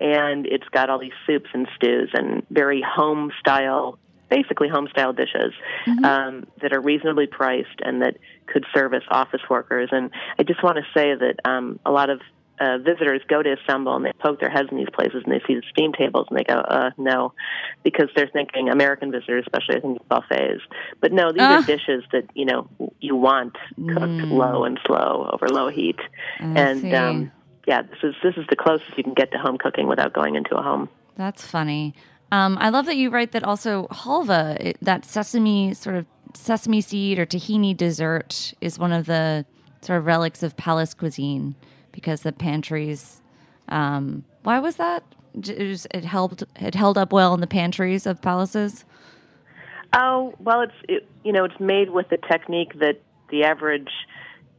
and 0.00 0.46
it's 0.46 0.68
got 0.70 0.90
all 0.90 0.98
these 0.98 1.12
soups 1.26 1.48
and 1.52 1.68
stews 1.76 2.10
and 2.14 2.46
very 2.50 2.82
home 2.82 3.30
style, 3.40 3.98
basically 4.28 4.68
home 4.68 4.88
style 4.90 5.12
dishes 5.12 5.52
mm-hmm. 5.86 6.04
um, 6.04 6.46
that 6.62 6.72
are 6.72 6.80
reasonably 6.80 7.26
priced 7.26 7.80
and 7.82 8.02
that 8.02 8.16
could 8.46 8.64
service 8.74 9.04
office 9.10 9.42
workers. 9.48 9.88
And 9.92 10.10
I 10.38 10.42
just 10.42 10.62
want 10.62 10.78
to 10.78 10.84
say 10.98 11.14
that 11.14 11.36
um, 11.44 11.78
a 11.86 11.92
lot 11.92 12.10
of 12.10 12.20
uh, 12.60 12.78
visitors 12.78 13.22
go 13.28 13.42
to 13.42 13.52
Istanbul 13.54 13.96
and 13.96 14.04
they 14.04 14.12
poke 14.20 14.40
their 14.40 14.50
heads 14.50 14.68
in 14.70 14.76
these 14.76 14.90
places 14.92 15.22
and 15.24 15.32
they 15.32 15.42
see 15.46 15.54
the 15.54 15.62
steam 15.70 15.92
tables 15.92 16.26
and 16.30 16.38
they 16.38 16.44
go, 16.44 16.54
uh, 16.54 16.90
no, 16.96 17.32
because 17.82 18.08
they're 18.14 18.30
thinking 18.32 18.68
American 18.68 19.10
visitors, 19.10 19.44
especially 19.46 19.76
I 19.76 19.80
think 19.80 20.08
buffets. 20.08 20.62
But 21.00 21.12
no, 21.12 21.32
these 21.32 21.42
uh. 21.42 21.44
are 21.44 21.62
dishes 21.62 22.04
that 22.12 22.24
you 22.34 22.44
know 22.44 22.68
you 23.00 23.16
want 23.16 23.54
cooked 23.76 24.00
mm. 24.00 24.30
low 24.30 24.64
and 24.64 24.78
slow 24.86 25.30
over 25.32 25.48
low 25.48 25.68
heat, 25.68 25.98
I 26.40 26.44
and 26.44 26.80
see. 26.80 26.94
um, 26.94 27.32
yeah, 27.66 27.82
this 27.82 27.98
is 28.02 28.14
this 28.22 28.36
is 28.36 28.44
the 28.48 28.56
closest 28.56 28.96
you 28.96 29.04
can 29.04 29.14
get 29.14 29.32
to 29.32 29.38
home 29.38 29.58
cooking 29.58 29.88
without 29.88 30.12
going 30.12 30.36
into 30.36 30.56
a 30.56 30.62
home. 30.62 30.88
That's 31.16 31.44
funny. 31.44 31.94
Um, 32.32 32.58
I 32.60 32.70
love 32.70 32.86
that 32.86 32.96
you 32.96 33.10
write 33.10 33.32
that 33.32 33.44
also 33.44 33.86
halva, 33.90 34.56
it, 34.60 34.78
that 34.82 35.04
sesame 35.04 35.74
sort 35.74 35.96
of 35.96 36.06
sesame 36.34 36.80
seed 36.80 37.18
or 37.18 37.26
tahini 37.26 37.76
dessert, 37.76 38.54
is 38.60 38.78
one 38.78 38.92
of 38.92 39.06
the 39.06 39.44
sort 39.82 39.98
of 39.98 40.06
relics 40.06 40.42
of 40.42 40.56
palace 40.56 40.94
cuisine 40.94 41.54
because 41.94 42.22
the 42.22 42.32
pantries. 42.32 43.22
Um, 43.68 44.24
why 44.42 44.58
was 44.58 44.76
that? 44.76 45.04
It, 45.34 45.58
was, 45.58 45.86
it 45.92 46.04
helped. 46.04 46.42
It 46.60 46.74
held 46.74 46.98
up 46.98 47.12
well 47.12 47.32
in 47.32 47.40
the 47.40 47.46
pantries 47.46 48.06
of 48.06 48.20
palaces. 48.20 48.84
Oh 49.94 50.34
well, 50.38 50.60
it's 50.62 50.74
it, 50.88 51.08
you 51.22 51.32
know 51.32 51.44
it's 51.44 51.58
made 51.60 51.90
with 51.90 52.10
a 52.12 52.16
technique 52.16 52.78
that 52.80 53.00
the 53.30 53.44
average 53.44 53.90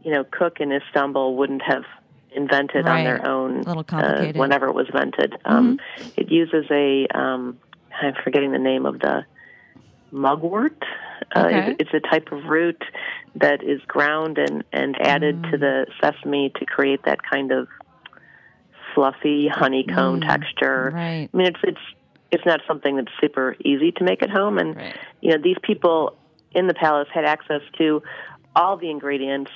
you 0.03 0.11
know 0.11 0.23
cook 0.23 0.59
in 0.59 0.71
Istanbul 0.71 1.35
wouldn't 1.35 1.61
have 1.61 1.83
invented 2.31 2.85
right. 2.85 2.99
on 2.99 3.03
their 3.03 3.27
own. 3.27 3.59
A 3.59 3.63
little 3.63 3.83
complicated. 3.83 4.37
Uh, 4.37 4.39
whenever 4.39 4.67
it 4.67 4.73
was 4.73 4.87
invented, 4.87 5.35
um, 5.45 5.77
mm-hmm. 5.77 6.21
it 6.21 6.31
uses 6.31 6.65
a 6.71 7.07
um, 7.13 7.59
I'm 8.01 8.13
forgetting 8.23 8.51
the 8.51 8.59
name 8.59 8.85
of 8.85 8.99
the 8.99 9.25
mugwort. 10.11 10.83
Uh, 11.35 11.45
okay. 11.45 11.71
it's, 11.71 11.91
it's, 11.93 12.05
a 12.05 12.09
type 12.09 12.31
of 12.31 12.43
root 12.45 12.81
that 13.35 13.63
is 13.63 13.81
ground 13.87 14.37
and, 14.37 14.63
and 14.71 14.95
added 15.01 15.41
mm. 15.41 15.51
to 15.51 15.57
the 15.57 15.85
sesame 16.01 16.51
to 16.57 16.65
create 16.65 17.03
that 17.03 17.19
kind 17.23 17.51
of 17.51 17.67
fluffy 18.93 19.47
honeycomb 19.47 20.21
mm. 20.21 20.27
texture. 20.27 20.91
Right. 20.93 21.29
I 21.33 21.37
mean, 21.37 21.47
it's 21.47 21.59
it's 21.63 21.79
it's 22.31 22.45
not 22.45 22.61
something 22.67 22.95
that's 22.95 23.11
super 23.21 23.55
easy 23.63 23.91
to 23.93 24.03
make 24.03 24.23
at 24.23 24.29
home, 24.29 24.57
and 24.57 24.75
right. 24.75 24.97
you 25.21 25.31
know 25.31 25.37
these 25.41 25.57
people 25.61 26.17
in 26.51 26.67
the 26.67 26.73
palace 26.73 27.07
had 27.13 27.25
access 27.25 27.61
to 27.77 28.01
all 28.55 28.77
the 28.77 28.89
ingredients. 28.89 29.51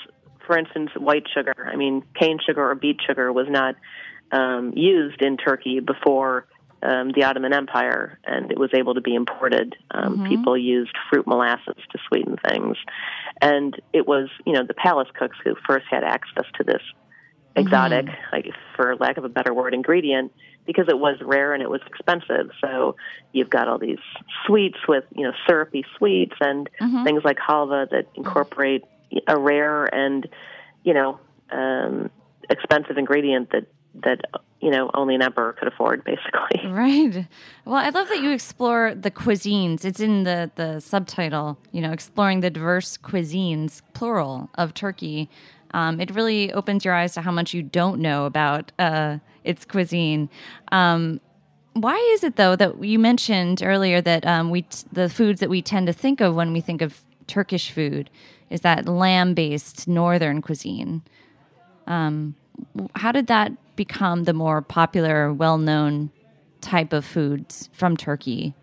For 0.45 0.57
instance, 0.57 0.89
white 0.97 1.27
sugar. 1.31 1.53
I 1.71 1.75
mean, 1.75 2.03
cane 2.19 2.39
sugar 2.43 2.71
or 2.71 2.73
beet 2.73 2.99
sugar 3.05 3.31
was 3.31 3.45
not 3.49 3.75
um, 4.31 4.73
used 4.75 5.21
in 5.21 5.37
Turkey 5.37 5.79
before 5.79 6.47
um, 6.81 7.11
the 7.11 7.23
Ottoman 7.23 7.53
Empire, 7.53 8.19
and 8.23 8.51
it 8.51 8.57
was 8.57 8.69
able 8.73 8.93
to 8.93 9.01
be 9.01 9.15
imported. 9.15 9.75
Um, 9.91 10.17
mm-hmm. 10.17 10.27
People 10.27 10.57
used 10.57 10.95
fruit 11.09 11.27
molasses 11.27 11.75
to 11.91 11.99
sweeten 12.07 12.37
things, 12.47 12.77
and 13.41 13.79
it 13.93 14.07
was 14.07 14.29
you 14.45 14.53
know 14.53 14.63
the 14.65 14.73
palace 14.73 15.09
cooks 15.17 15.37
who 15.43 15.55
first 15.67 15.85
had 15.89 16.03
access 16.03 16.45
to 16.57 16.63
this 16.63 16.81
exotic, 17.55 18.05
mm-hmm. 18.05 18.35
like 18.35 18.47
for 18.75 18.95
lack 18.95 19.17
of 19.17 19.25
a 19.25 19.29
better 19.29 19.53
word, 19.53 19.73
ingredient 19.73 20.31
because 20.65 20.85
it 20.87 20.99
was 20.99 21.17
rare 21.21 21.55
and 21.55 21.63
it 21.63 21.69
was 21.69 21.81
expensive. 21.87 22.51
So 22.61 22.95
you've 23.33 23.49
got 23.49 23.67
all 23.67 23.79
these 23.79 23.97
sweets 24.45 24.77
with 24.87 25.03
you 25.15 25.23
know 25.23 25.33
syrupy 25.47 25.83
sweets 25.97 26.35
and 26.39 26.69
mm-hmm. 26.79 27.03
things 27.03 27.23
like 27.23 27.37
halva 27.37 27.89
that 27.89 28.05
incorporate 28.15 28.83
a 29.27 29.37
rare 29.37 29.85
and 29.85 30.27
you 30.83 30.93
know 30.93 31.19
um, 31.51 32.11
expensive 32.49 32.97
ingredient 32.97 33.49
that 33.51 33.65
that 33.95 34.21
you 34.61 34.69
know 34.69 34.89
only 34.93 35.15
an 35.15 35.21
emperor 35.21 35.53
could 35.53 35.67
afford 35.67 36.03
basically. 36.03 36.61
Right. 36.69 37.27
Well 37.65 37.75
i 37.75 37.89
love 37.89 38.07
that 38.09 38.21
you 38.21 38.31
explore 38.31 38.93
the 38.95 39.11
cuisines. 39.11 39.85
It's 39.85 39.99
in 39.99 40.23
the 40.23 40.51
the 40.55 40.79
subtitle 40.79 41.57
you 41.71 41.81
know 41.81 41.91
exploring 41.91 42.41
the 42.41 42.49
diverse 42.49 42.97
cuisines 42.97 43.81
plural 43.93 44.49
of 44.55 44.73
turkey. 44.73 45.29
Um, 45.71 45.99
it 45.99 46.11
really 46.11 46.51
opens 46.53 46.83
your 46.83 46.95
eyes 46.95 47.13
to 47.13 47.21
how 47.21 47.31
much 47.31 47.53
you 47.53 47.61
don't 47.61 47.99
know 48.01 48.25
about 48.25 48.71
uh, 48.79 49.19
its 49.43 49.65
cuisine. 49.65 50.27
Um, 50.71 51.21
why 51.73 51.95
is 52.13 52.23
it 52.23 52.35
though 52.37 52.55
that 52.55 52.83
you 52.83 52.97
mentioned 52.97 53.61
earlier 53.63 54.01
that 54.01 54.25
um, 54.25 54.49
we 54.49 54.63
t- 54.63 54.87
the 54.91 55.09
foods 55.09 55.39
that 55.41 55.49
we 55.49 55.61
tend 55.61 55.87
to 55.87 55.93
think 55.93 56.21
of 56.21 56.35
when 56.35 56.53
we 56.53 56.61
think 56.61 56.81
of 56.81 57.01
turkish 57.27 57.69
food 57.69 58.09
is 58.49 58.61
that 58.61 58.87
lamb 58.87 59.33
based 59.33 59.87
northern 59.87 60.41
cuisine? 60.41 61.03
Um, 61.87 62.35
how 62.95 63.11
did 63.11 63.27
that 63.27 63.51
become 63.79 64.25
the 64.25 64.33
more 64.33 64.61
popular, 64.61 65.31
well 65.31 65.57
known 65.57 66.11
type 66.59 66.91
of 66.91 67.05
foods 67.05 67.69
from 67.71 67.95
Turkey 67.95 68.53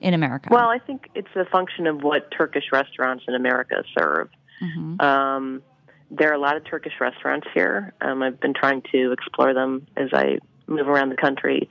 in 0.00 0.12
America? 0.12 0.48
Well, 0.52 0.68
I 0.68 0.78
think 0.78 1.08
it's 1.14 1.34
a 1.34 1.46
function 1.46 1.86
of 1.86 2.02
what 2.02 2.30
Turkish 2.30 2.66
restaurants 2.70 3.24
in 3.26 3.34
America 3.34 3.76
serve. 3.96 4.28
Mm-hmm. 4.62 5.00
Um, 5.00 5.62
there 6.10 6.28
are 6.30 6.34
a 6.34 6.44
lot 6.48 6.56
of 6.58 6.64
Turkish 6.64 6.92
restaurants 7.00 7.46
here. 7.54 7.94
Um, 8.02 8.22
I've 8.22 8.38
been 8.38 8.52
trying 8.52 8.82
to 8.92 9.12
explore 9.12 9.54
them 9.54 9.86
as 9.96 10.10
I 10.12 10.38
move 10.66 10.86
around 10.86 11.08
the 11.08 11.16
country. 11.16 11.68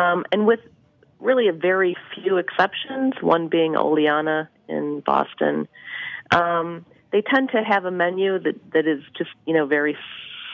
Um, 0.00 0.24
and 0.30 0.46
with 0.46 0.60
really 1.18 1.48
a 1.48 1.52
very 1.52 1.96
few 2.14 2.36
exceptions, 2.36 3.14
one 3.20 3.48
being 3.48 3.72
Oleana 3.74 4.48
in 4.68 5.00
Boston, 5.00 5.66
Um, 6.30 6.84
they 7.10 7.22
tend 7.22 7.50
to 7.56 7.62
have 7.62 7.84
a 7.84 7.90
menu 7.90 8.38
that, 8.38 8.56
that 8.74 8.86
is 8.86 9.02
just, 9.16 9.30
you 9.46 9.54
know, 9.54 9.66
very 9.66 9.96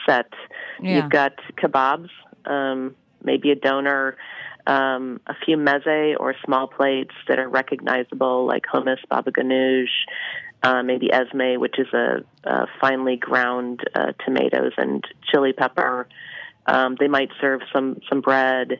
set. 0.05 0.31
Yeah. 0.81 0.97
You've 0.97 1.09
got 1.09 1.33
kebabs, 1.57 2.09
um, 2.45 2.95
maybe 3.23 3.51
a 3.51 3.55
doner, 3.55 4.17
um, 4.67 5.21
a 5.27 5.33
few 5.45 5.57
meze 5.57 6.15
or 6.19 6.35
small 6.43 6.67
plates 6.67 7.13
that 7.27 7.39
are 7.39 7.49
recognizable, 7.49 8.45
like 8.45 8.63
hummus, 8.71 8.97
baba 9.09 9.31
ganoush, 9.31 9.87
uh, 10.63 10.81
maybe 10.81 11.09
ezme, 11.09 11.59
which 11.59 11.77
is 11.77 11.87
a, 11.93 12.23
a 12.43 12.67
finely 12.81 13.17
ground 13.17 13.81
uh, 13.93 14.13
tomatoes 14.25 14.73
and 14.77 15.03
chili 15.31 15.53
pepper. 15.53 16.07
Um, 16.65 16.95
they 16.99 17.07
might 17.07 17.29
serve 17.39 17.61
some 17.71 18.01
some 18.09 18.21
bread. 18.21 18.79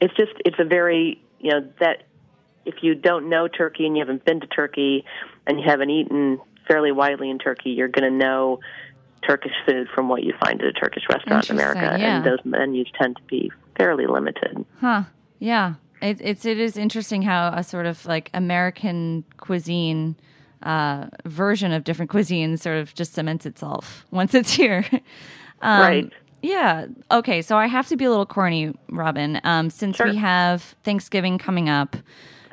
It's 0.00 0.14
just 0.14 0.32
it's 0.44 0.58
a 0.58 0.64
very 0.64 1.22
you 1.40 1.52
know 1.52 1.68
that 1.80 2.04
if 2.66 2.82
you 2.82 2.94
don't 2.94 3.30
know 3.30 3.48
Turkey 3.48 3.86
and 3.86 3.96
you 3.96 4.02
haven't 4.02 4.26
been 4.26 4.40
to 4.40 4.46
Turkey 4.46 5.06
and 5.46 5.58
you 5.58 5.64
haven't 5.66 5.88
eaten 5.88 6.38
fairly 6.66 6.92
widely 6.92 7.30
in 7.30 7.38
Turkey, 7.38 7.70
you're 7.70 7.88
going 7.88 8.10
to 8.10 8.16
know 8.16 8.60
Turkish 9.26 9.52
food 9.66 9.88
from 9.94 10.08
what 10.08 10.22
you 10.22 10.34
find 10.40 10.60
at 10.60 10.68
a 10.68 10.72
Turkish 10.72 11.04
restaurant 11.08 11.48
in 11.50 11.56
America, 11.56 11.96
yeah. 11.98 12.16
and 12.18 12.26
those 12.26 12.38
menus 12.44 12.88
tend 13.00 13.16
to 13.16 13.22
be 13.24 13.50
fairly 13.76 14.06
limited. 14.06 14.64
Huh. 14.80 15.04
Yeah. 15.38 15.74
It, 16.00 16.20
it's 16.20 16.44
it 16.44 16.58
is 16.60 16.76
interesting 16.76 17.22
how 17.22 17.48
a 17.48 17.64
sort 17.64 17.86
of 17.86 18.06
like 18.06 18.30
American 18.32 19.24
cuisine 19.36 20.16
uh, 20.62 21.06
version 21.24 21.72
of 21.72 21.84
different 21.84 22.10
cuisines 22.10 22.60
sort 22.60 22.78
of 22.78 22.94
just 22.94 23.14
cements 23.14 23.46
itself 23.46 24.06
once 24.10 24.34
it's 24.34 24.52
here. 24.52 24.84
Um, 25.60 25.80
Right. 25.80 26.12
Yeah. 26.40 26.86
Okay. 27.10 27.42
So 27.42 27.56
I 27.56 27.66
have 27.66 27.88
to 27.88 27.96
be 27.96 28.04
a 28.04 28.10
little 28.10 28.26
corny, 28.26 28.72
Robyn. 28.90 29.40
Um, 29.42 29.70
since 29.70 29.96
Sure. 29.96 30.06
we 30.06 30.16
have 30.16 30.62
Thanksgiving 30.84 31.36
coming 31.36 31.68
up, 31.68 31.96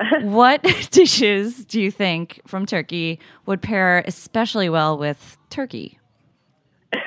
what 0.22 0.62
dishes 0.90 1.64
do 1.64 1.80
you 1.80 1.90
think 1.92 2.40
from 2.46 2.66
Turkey 2.66 3.20
would 3.46 3.62
pair 3.62 4.02
especially 4.06 4.68
well 4.68 4.98
with 4.98 5.38
turkey? 5.50 5.98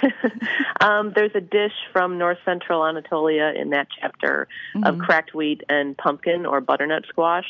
Um, 0.82 1.12
there's 1.14 1.32
a 1.36 1.42
dish 1.42 1.74
from 1.92 2.18
North 2.18 2.38
Central 2.46 2.86
Anatolia 2.86 3.52
in 3.56 3.72
that 3.72 3.88
chapter 4.00 4.48
Mm-hmm. 4.76 4.88
of 4.88 4.98
cracked 5.00 5.34
wheat 5.34 5.62
and 5.68 5.98
pumpkin 5.98 6.46
or 6.46 6.62
butternut 6.62 7.06
squash. 7.10 7.46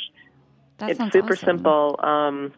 That 0.79 0.91
it's 0.91 0.99
super 1.13 1.35
awesome. 1.35 1.45
simple. 1.45 1.99
Um, 2.01 2.53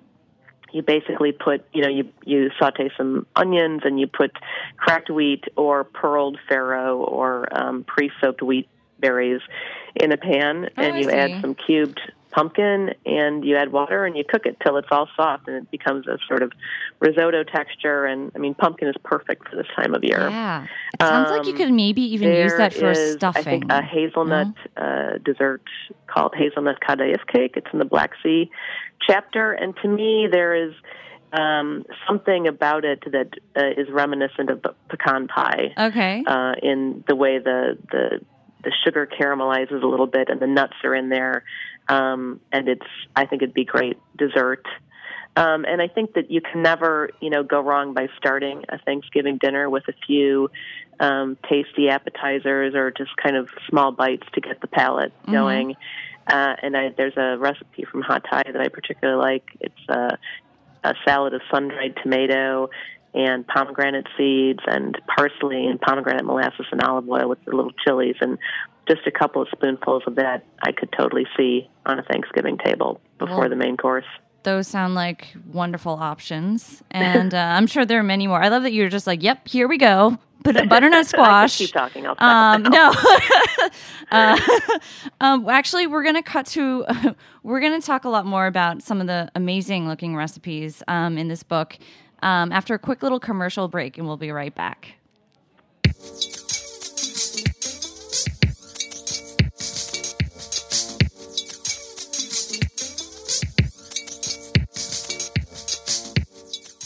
you 0.71 0.81
basically 0.81 1.33
put, 1.33 1.65
you 1.73 1.81
know, 1.81 1.89
you 1.89 2.09
you 2.23 2.51
saute 2.57 2.89
some 2.95 3.27
onions 3.35 3.81
and 3.83 3.99
you 3.99 4.07
put 4.07 4.31
cracked 4.77 5.09
wheat 5.09 5.43
or 5.57 5.83
pearled 5.83 6.37
farro 6.49 6.99
or 6.99 7.47
um, 7.51 7.83
pre-soaked 7.83 8.41
wheat 8.41 8.69
berries 8.99 9.41
in 9.95 10.11
a 10.13 10.17
pan, 10.17 10.69
Oh, 10.77 10.83
and 10.83 10.95
I 10.95 11.01
you 11.01 11.09
see. 11.09 11.15
add 11.15 11.31
some 11.41 11.55
cubed 11.55 11.99
pumpkin 12.31 12.91
and 13.05 13.43
you 13.45 13.57
add 13.57 13.71
water 13.71 14.05
and 14.05 14.17
you 14.17 14.23
cook 14.27 14.45
it 14.45 14.57
till 14.63 14.77
it's 14.77 14.87
all 14.91 15.07
soft 15.15 15.47
and 15.47 15.57
it 15.57 15.71
becomes 15.71 16.07
a 16.07 16.17
sort 16.27 16.43
of 16.43 16.51
risotto 16.99 17.43
texture. 17.43 18.05
And 18.05 18.31
I 18.35 18.39
mean, 18.39 18.53
pumpkin 18.55 18.87
is 18.87 18.95
perfect 19.03 19.47
for 19.49 19.55
this 19.55 19.67
time 19.75 19.93
of 19.93 20.03
year. 20.03 20.29
Yeah. 20.29 20.65
It 20.93 21.01
sounds 21.01 21.29
like 21.29 21.45
you 21.45 21.51
Um, 21.51 21.57
could 21.57 21.73
maybe 21.73 22.01
even 22.13 22.33
use 22.33 22.55
that 22.57 22.73
for 22.73 22.91
is, 22.91 23.13
stuffing. 23.13 23.41
I 23.41 23.43
think 23.43 23.71
a 23.71 23.81
hazelnut 23.81 24.53
uh, 24.77 25.17
dessert 25.23 25.63
called 26.07 26.33
hazelnut 26.35 26.79
kadayif 26.81 27.25
cake. 27.27 27.53
It's 27.55 27.67
in 27.73 27.79
the 27.79 27.85
Black 27.85 28.11
Sea 28.23 28.49
chapter, 29.07 29.51
and 29.53 29.75
to 29.81 29.87
me, 29.87 30.27
there 30.31 30.55
is 30.55 30.73
um, 31.33 31.85
something 32.07 32.47
about 32.47 32.83
it 32.85 33.03
that 33.11 33.29
uh, 33.55 33.79
is 33.81 33.87
reminiscent 33.89 34.49
of 34.49 34.61
pecan 34.89 35.27
pie 35.27 35.73
okay. 35.77 36.23
uh, 36.27 36.53
in 36.61 37.03
the 37.07 37.15
way 37.15 37.39
the 37.39 37.77
the 37.91 38.19
the 38.63 38.71
sugar 38.83 39.07
caramelizes 39.07 39.83
a 39.83 39.87
little 39.87 40.07
bit 40.07 40.29
and 40.29 40.39
the 40.39 40.47
nuts 40.47 40.75
are 40.83 40.95
in 40.95 41.09
there, 41.09 41.43
um, 41.87 42.39
and 42.51 42.67
it's 42.67 42.85
I 43.15 43.25
think 43.25 43.41
it'd 43.41 43.53
be 43.53 43.65
great 43.65 43.97
dessert. 44.17 44.65
Um, 45.35 45.63
and 45.65 45.81
I 45.81 45.87
think 45.87 46.13
that 46.15 46.29
you 46.29 46.41
can 46.41 46.61
never, 46.61 47.09
you 47.21 47.29
know, 47.29 47.41
go 47.41 47.61
wrong 47.61 47.93
by 47.93 48.07
starting 48.17 48.65
a 48.67 48.77
Thanksgiving 48.79 49.37
dinner 49.37 49.69
with 49.69 49.87
a 49.87 49.93
few 50.05 50.49
um, 50.99 51.37
tasty 51.49 51.87
appetizers 51.89 52.75
or 52.75 52.91
just 52.91 53.15
kind 53.15 53.37
of 53.37 53.49
small 53.69 53.93
bites 53.93 54.27
to 54.33 54.41
get 54.41 54.59
the 54.59 54.67
palate 54.67 55.13
going. 55.31 55.75
Uh, 56.27 56.55
and 56.61 56.75
I, 56.75 56.89
there's 56.95 57.15
a 57.15 57.37
recipe 57.37 57.85
from 57.85 58.03
Hatay 58.03 58.51
that 58.51 58.59
I 58.59 58.67
particularly 58.67 59.21
like. 59.21 59.45
It's 59.61 59.89
a, 59.89 60.17
a 60.83 60.93
salad 61.05 61.33
of 61.33 61.41
sun-dried 61.49 61.95
tomato 62.03 62.69
and 63.13 63.45
pomegranate 63.47 64.07
seeds 64.17 64.61
and 64.67 64.97
parsley 65.15 65.65
and 65.67 65.79
pomegranate 65.81 66.25
molasses 66.25 66.65
and 66.71 66.81
olive 66.81 67.09
oil 67.09 67.27
with 67.27 67.43
the 67.45 67.55
little 67.55 67.73
chilies 67.85 68.15
and 68.21 68.37
just 68.87 69.01
a 69.05 69.11
couple 69.11 69.41
of 69.41 69.47
spoonfuls 69.51 70.03
of 70.07 70.15
that 70.15 70.45
I 70.63 70.71
could 70.71 70.89
totally 70.97 71.25
see 71.37 71.69
on 71.85 71.99
a 71.99 72.03
Thanksgiving 72.03 72.57
table 72.57 72.99
before 73.19 73.41
Well, 73.41 73.49
the 73.49 73.55
main 73.55 73.77
course. 73.77 74.05
Those 74.43 74.67
sound 74.67 74.95
like 74.95 75.27
wonderful 75.51 75.93
options. 75.93 76.83
And 76.91 77.33
uh, 77.33 77.37
I'm 77.37 77.67
sure 77.67 77.85
there 77.85 77.99
are 77.99 78.03
many 78.03 78.27
more. 78.27 78.41
I 78.41 78.49
love 78.49 78.63
that 78.63 78.73
you're 78.73 78.89
just 78.89 79.07
like, 79.07 79.23
yep, 79.23 79.47
here 79.47 79.67
we 79.67 79.77
go. 79.77 80.17
But 80.43 80.67
butternut 80.67 81.05
squash. 81.07 81.57
keep 81.57 81.71
talking. 81.71 82.05
I'll 82.05 82.15
Um, 82.17 82.63
no. 82.63 82.93
uh, 84.11 84.39
um, 85.21 85.47
actually, 85.47 85.87
we're 85.87 86.03
going 86.03 86.15
to 86.15 86.23
cut 86.23 86.47
to, 86.47 86.85
we're 87.43 87.59
going 87.59 87.79
to 87.79 87.85
talk 87.85 88.05
a 88.05 88.09
lot 88.09 88.25
more 88.25 88.47
about 88.47 88.81
some 88.81 88.99
of 88.99 89.07
the 89.07 89.31
amazing 89.35 89.87
looking 89.87 90.15
recipes 90.15 90.83
um, 90.87 91.17
in 91.17 91.27
this 91.27 91.43
book 91.43 91.77
um, 92.21 92.51
after 92.51 92.73
a 92.73 92.79
quick 92.79 93.03
little 93.03 93.19
commercial 93.19 93.67
break, 93.67 93.97
and 93.97 94.07
we'll 94.07 94.17
be 94.17 94.31
right 94.31 94.53
back. 94.53 94.95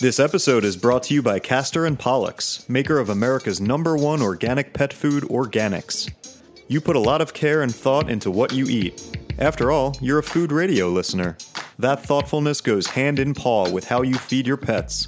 This 0.02 0.20
episode 0.20 0.66
is 0.66 0.76
brought 0.76 1.04
to 1.04 1.14
you 1.14 1.24
by 1.24 1.40
Castor 1.40 1.86
and 1.86 1.98
Pollux, 1.98 2.68
maker 2.70 3.00
of 3.00 3.10
America's 3.10 3.62
number 3.62 3.96
one 3.96 4.22
organic 4.22 4.74
pet 4.74 4.94
food, 4.94 5.24
Organix. 5.24 6.12
You 6.68 6.82
put 6.82 6.96
a 6.96 7.00
lot 7.00 7.22
of 7.22 7.34
care 7.34 7.62
and 7.62 7.74
thought 7.74 8.10
into 8.10 8.30
what 8.30 8.52
you 8.52 8.66
eat. 8.66 9.18
After 9.40 9.72
all, 9.72 9.96
you're 10.02 10.20
a 10.20 10.24
food 10.24 10.52
radio 10.52 10.90
listener. 10.90 11.38
That 11.80 12.04
thoughtfulness 12.04 12.62
goes 12.62 12.88
hand 12.88 13.20
in 13.20 13.34
paw 13.34 13.70
with 13.70 13.86
how 13.88 14.02
you 14.02 14.16
feed 14.16 14.46
your 14.46 14.58
pets. 14.58 15.08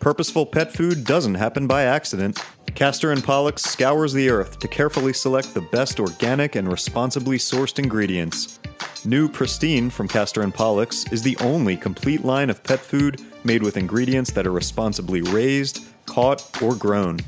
Purposeful 0.00 0.46
pet 0.46 0.72
food 0.72 1.04
doesn't 1.04 1.34
happen 1.34 1.66
by 1.66 1.82
accident. 1.82 2.42
Castor 2.74 3.12
and 3.12 3.22
Pollux 3.22 3.62
scours 3.62 4.14
the 4.14 4.30
earth 4.30 4.58
to 4.60 4.66
carefully 4.66 5.12
select 5.12 5.52
the 5.52 5.60
best 5.60 6.00
organic 6.00 6.56
and 6.56 6.72
responsibly 6.72 7.36
sourced 7.36 7.78
ingredients. 7.78 8.60
New 9.04 9.28
Pristine 9.28 9.90
from 9.90 10.08
Castor 10.08 10.40
and 10.40 10.54
Pollux 10.54 11.04
is 11.12 11.22
the 11.22 11.36
only 11.42 11.76
complete 11.76 12.24
line 12.24 12.48
of 12.48 12.64
pet 12.64 12.80
food 12.80 13.20
made 13.44 13.62
with 13.62 13.76
ingredients 13.76 14.30
that 14.32 14.46
are 14.46 14.52
responsibly 14.52 15.20
raised, 15.20 15.84
caught, 16.06 16.62
or 16.62 16.74
grown. 16.74 17.18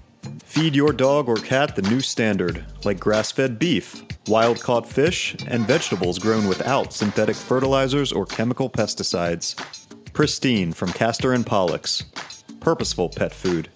Feed 0.42 0.74
your 0.74 0.94
dog 0.94 1.28
or 1.28 1.36
cat 1.36 1.76
the 1.76 1.82
new 1.82 2.00
standard, 2.00 2.64
like 2.84 2.98
grass 2.98 3.30
fed 3.30 3.58
beef, 3.58 4.02
wild 4.28 4.62
caught 4.62 4.88
fish, 4.88 5.36
and 5.46 5.66
vegetables 5.66 6.18
grown 6.18 6.48
without 6.48 6.94
synthetic 6.94 7.36
fertilizers 7.36 8.12
or 8.12 8.24
chemical 8.24 8.70
pesticides. 8.70 9.56
Pristine 10.14 10.72
from 10.72 10.90
Castor 10.92 11.34
and 11.34 11.44
Pollux. 11.44 12.04
Purposeful 12.62 13.08
pet 13.08 13.34
food. 13.34 13.68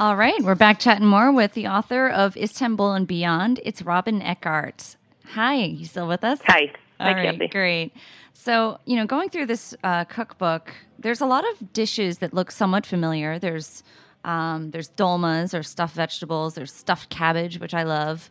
All 0.00 0.16
right, 0.16 0.40
we're 0.42 0.54
back 0.56 0.78
chatting 0.80 1.06
more 1.06 1.30
with 1.32 1.54
the 1.54 1.68
author 1.68 2.08
of 2.08 2.36
Istanbul 2.36 2.92
and 2.94 3.06
Beyond. 3.06 3.60
It's 3.64 3.82
Robyn 3.82 4.20
Eckhardt. 4.20 4.96
Hi, 5.34 5.54
you 5.54 5.84
still 5.86 6.08
with 6.08 6.24
us? 6.24 6.40
Hi. 6.46 6.72
All 6.98 7.06
Hi, 7.06 7.12
right, 7.14 7.32
Cathy. 7.32 7.46
great. 7.48 7.92
So, 8.32 8.80
you 8.86 8.96
know, 8.96 9.06
going 9.06 9.28
through 9.30 9.46
this 9.46 9.74
uh, 9.84 10.04
cookbook, 10.04 10.72
there's 10.98 11.20
a 11.20 11.26
lot 11.26 11.44
of 11.52 11.72
dishes 11.72 12.18
that 12.18 12.34
look 12.34 12.50
somewhat 12.50 12.86
familiar. 12.86 13.38
There's 13.38 13.84
um, 14.28 14.72
there's 14.72 14.88
dolmas 14.88 15.54
or 15.54 15.62
stuffed 15.62 15.94
vegetables. 15.96 16.54
There's 16.54 16.72
stuffed 16.72 17.08
cabbage, 17.08 17.58
which 17.58 17.72
I 17.72 17.82
love, 17.82 18.28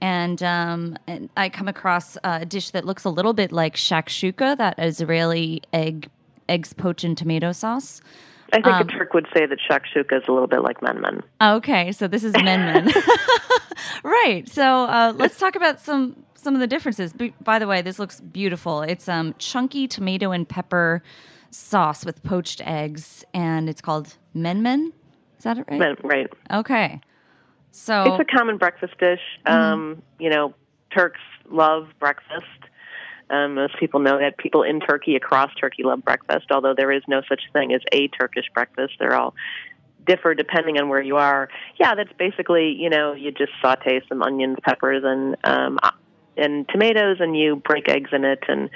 and 0.00 0.42
um, 0.42 0.98
and 1.06 1.30
I 1.36 1.48
come 1.48 1.68
across 1.68 2.18
a 2.22 2.44
dish 2.44 2.70
that 2.70 2.84
looks 2.84 3.04
a 3.04 3.08
little 3.08 3.32
bit 3.32 3.50
like 3.50 3.74
shakshuka, 3.74 4.58
that 4.58 4.78
Israeli 4.78 5.62
egg 5.72 6.10
eggs 6.50 6.74
poached 6.74 7.02
in 7.02 7.14
tomato 7.14 7.52
sauce. 7.52 8.02
I 8.52 8.56
think 8.56 8.66
um, 8.66 8.88
a 8.88 8.92
Turk 8.92 9.14
would 9.14 9.26
say 9.34 9.46
that 9.46 9.58
shakshuka 9.58 10.18
is 10.18 10.24
a 10.28 10.32
little 10.32 10.46
bit 10.46 10.62
like 10.62 10.80
menemen. 10.82 11.22
Okay, 11.40 11.92
so 11.92 12.06
this 12.06 12.24
is 12.24 12.34
menmen, 12.34 12.92
right. 14.04 14.46
So 14.48 14.84
uh, 14.84 15.14
let's 15.16 15.38
talk 15.38 15.56
about 15.56 15.80
some 15.80 16.24
some 16.34 16.52
of 16.52 16.60
the 16.60 16.66
differences. 16.66 17.14
B- 17.14 17.34
by 17.42 17.58
the 17.58 17.66
way, 17.66 17.80
this 17.80 17.98
looks 17.98 18.20
beautiful. 18.20 18.82
It's 18.82 19.08
um 19.08 19.34
chunky 19.38 19.88
tomato 19.88 20.30
and 20.30 20.46
pepper 20.46 21.02
sauce 21.50 22.04
with 22.04 22.22
poached 22.22 22.60
eggs, 22.66 23.24
and 23.32 23.70
it's 23.70 23.80
called 23.80 24.18
men 24.34 24.62
men. 24.62 24.92
Is 25.38 25.44
that 25.44 25.58
it 25.58 25.66
right? 25.70 25.78
Men, 25.78 25.96
right. 26.02 26.28
Okay. 26.50 27.00
So 27.70 28.14
It's 28.14 28.28
a 28.28 28.36
common 28.36 28.58
breakfast 28.58 28.94
dish. 28.98 29.20
Mm-hmm. 29.46 29.52
Um, 29.52 30.02
you 30.18 30.30
know, 30.30 30.54
Turks 30.94 31.20
love 31.50 31.88
breakfast. 32.00 32.44
Um, 33.30 33.54
most 33.54 33.78
people 33.78 34.00
know 34.00 34.18
that. 34.18 34.38
People 34.38 34.62
in 34.62 34.80
Turkey, 34.80 35.14
across 35.14 35.54
Turkey, 35.54 35.84
love 35.84 36.02
breakfast, 36.02 36.46
although 36.50 36.74
there 36.74 36.90
is 36.90 37.02
no 37.06 37.22
such 37.28 37.42
thing 37.52 37.72
as 37.72 37.82
a 37.92 38.08
Turkish 38.08 38.46
breakfast. 38.54 38.94
They're 38.98 39.14
all 39.14 39.34
differ 40.06 40.34
depending 40.34 40.78
on 40.78 40.88
where 40.88 41.02
you 41.02 41.16
are. 41.16 41.48
Yeah, 41.78 41.94
that's 41.94 42.12
basically 42.18 42.74
you 42.78 42.88
know 42.88 43.12
you 43.12 43.30
just 43.30 43.52
saute 43.60 44.00
some 44.08 44.22
onions, 44.22 44.56
peppers, 44.62 45.02
and 45.04 45.36
um, 45.44 45.78
and 46.36 46.66
tomatoes, 46.68 47.18
and 47.20 47.36
you 47.36 47.56
break 47.56 47.88
eggs 47.88 48.10
in 48.12 48.24
it 48.24 48.40
and 48.48 48.70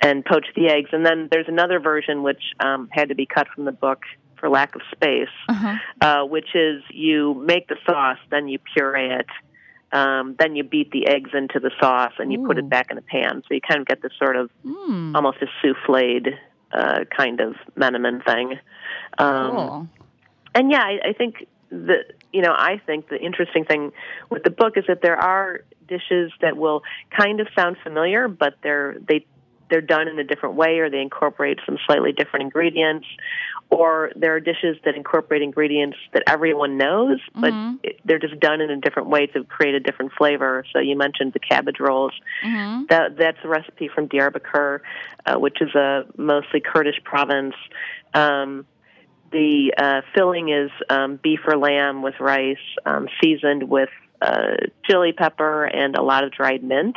and 0.00 0.24
poach 0.24 0.46
the 0.56 0.68
eggs. 0.68 0.90
And 0.92 1.06
then 1.06 1.28
there's 1.30 1.48
another 1.48 1.78
version 1.78 2.22
which 2.24 2.42
um, 2.60 2.88
had 2.90 3.08
to 3.10 3.14
be 3.14 3.26
cut 3.26 3.46
from 3.54 3.64
the 3.64 3.72
book 3.72 4.02
for 4.44 4.50
lack 4.50 4.74
of 4.74 4.82
space, 4.92 5.34
uh-huh. 5.48 5.76
uh, 6.02 6.24
which 6.26 6.54
is 6.54 6.82
you 6.90 7.32
make 7.46 7.66
the 7.66 7.76
sauce, 7.86 8.18
then 8.30 8.46
you 8.46 8.58
puree 8.74 9.10
it. 9.10 9.26
Um, 9.90 10.36
then 10.38 10.54
you 10.54 10.64
beat 10.64 10.90
the 10.90 11.06
eggs 11.06 11.30
into 11.32 11.60
the 11.60 11.70
sauce 11.80 12.12
and 12.18 12.30
you 12.30 12.42
Ooh. 12.42 12.46
put 12.46 12.58
it 12.58 12.68
back 12.68 12.90
in 12.90 12.98
a 12.98 13.02
pan. 13.02 13.42
So 13.48 13.54
you 13.54 13.62
kind 13.62 13.80
of 13.80 13.86
get 13.86 14.02
this 14.02 14.12
sort 14.18 14.36
of 14.36 14.50
mm. 14.66 15.14
almost 15.14 15.38
a 15.40 15.46
souffled 15.62 16.36
uh, 16.72 17.04
kind 17.16 17.40
of 17.40 17.54
menemen 17.74 18.20
thing. 18.22 18.58
Um, 19.16 19.50
cool. 19.50 19.88
And 20.54 20.70
yeah, 20.70 20.82
I, 20.82 21.08
I 21.08 21.12
think 21.14 21.46
the 21.70 22.04
you 22.32 22.42
know 22.42 22.52
I 22.52 22.82
think 22.84 23.08
the 23.08 23.18
interesting 23.18 23.64
thing 23.64 23.92
with 24.28 24.42
the 24.42 24.50
book 24.50 24.76
is 24.76 24.84
that 24.88 25.00
there 25.00 25.16
are 25.16 25.60
dishes 25.88 26.32
that 26.42 26.58
will 26.58 26.82
kind 27.16 27.40
of 27.40 27.48
sound 27.56 27.76
familiar, 27.82 28.28
but 28.28 28.56
they're 28.62 28.96
they 29.08 29.24
they're 29.70 29.80
done 29.80 30.08
in 30.08 30.18
a 30.18 30.24
different 30.24 30.56
way 30.56 30.78
or 30.78 30.90
they 30.90 31.00
incorporate 31.00 31.58
some 31.66 31.78
slightly 31.86 32.12
different 32.12 32.44
ingredients 32.44 33.06
or 33.70 34.12
there 34.14 34.34
are 34.34 34.40
dishes 34.40 34.76
that 34.84 34.94
incorporate 34.94 35.42
ingredients 35.42 35.96
that 36.12 36.22
everyone 36.26 36.76
knows 36.76 37.18
but 37.34 37.52
mm-hmm. 37.52 37.76
it, 37.82 37.98
they're 38.04 38.18
just 38.18 38.38
done 38.40 38.60
in 38.60 38.70
a 38.70 38.76
different 38.80 39.08
way 39.08 39.26
to 39.26 39.44
create 39.44 39.74
a 39.74 39.80
different 39.80 40.12
flavor 40.12 40.64
so 40.72 40.78
you 40.78 40.96
mentioned 40.96 41.32
the 41.32 41.38
cabbage 41.38 41.80
rolls 41.80 42.12
mm-hmm. 42.44 42.84
that 42.88 43.16
that's 43.16 43.38
a 43.44 43.48
recipe 43.48 43.88
from 43.88 44.08
Diyarbakir 44.08 44.80
uh, 45.26 45.38
which 45.38 45.60
is 45.60 45.74
a 45.74 46.04
mostly 46.16 46.60
Kurdish 46.60 47.02
province 47.04 47.54
um, 48.12 48.66
the 49.32 49.74
uh, 49.76 50.02
filling 50.14 50.50
is 50.50 50.70
um, 50.88 51.18
beef 51.22 51.40
or 51.46 51.56
lamb 51.56 52.02
with 52.02 52.14
rice 52.20 52.56
um, 52.86 53.08
seasoned 53.20 53.68
with 53.68 53.88
uh, 54.24 54.56
chili 54.84 55.12
pepper 55.12 55.64
and 55.64 55.96
a 55.96 56.02
lot 56.02 56.24
of 56.24 56.32
dried 56.32 56.62
mint 56.62 56.96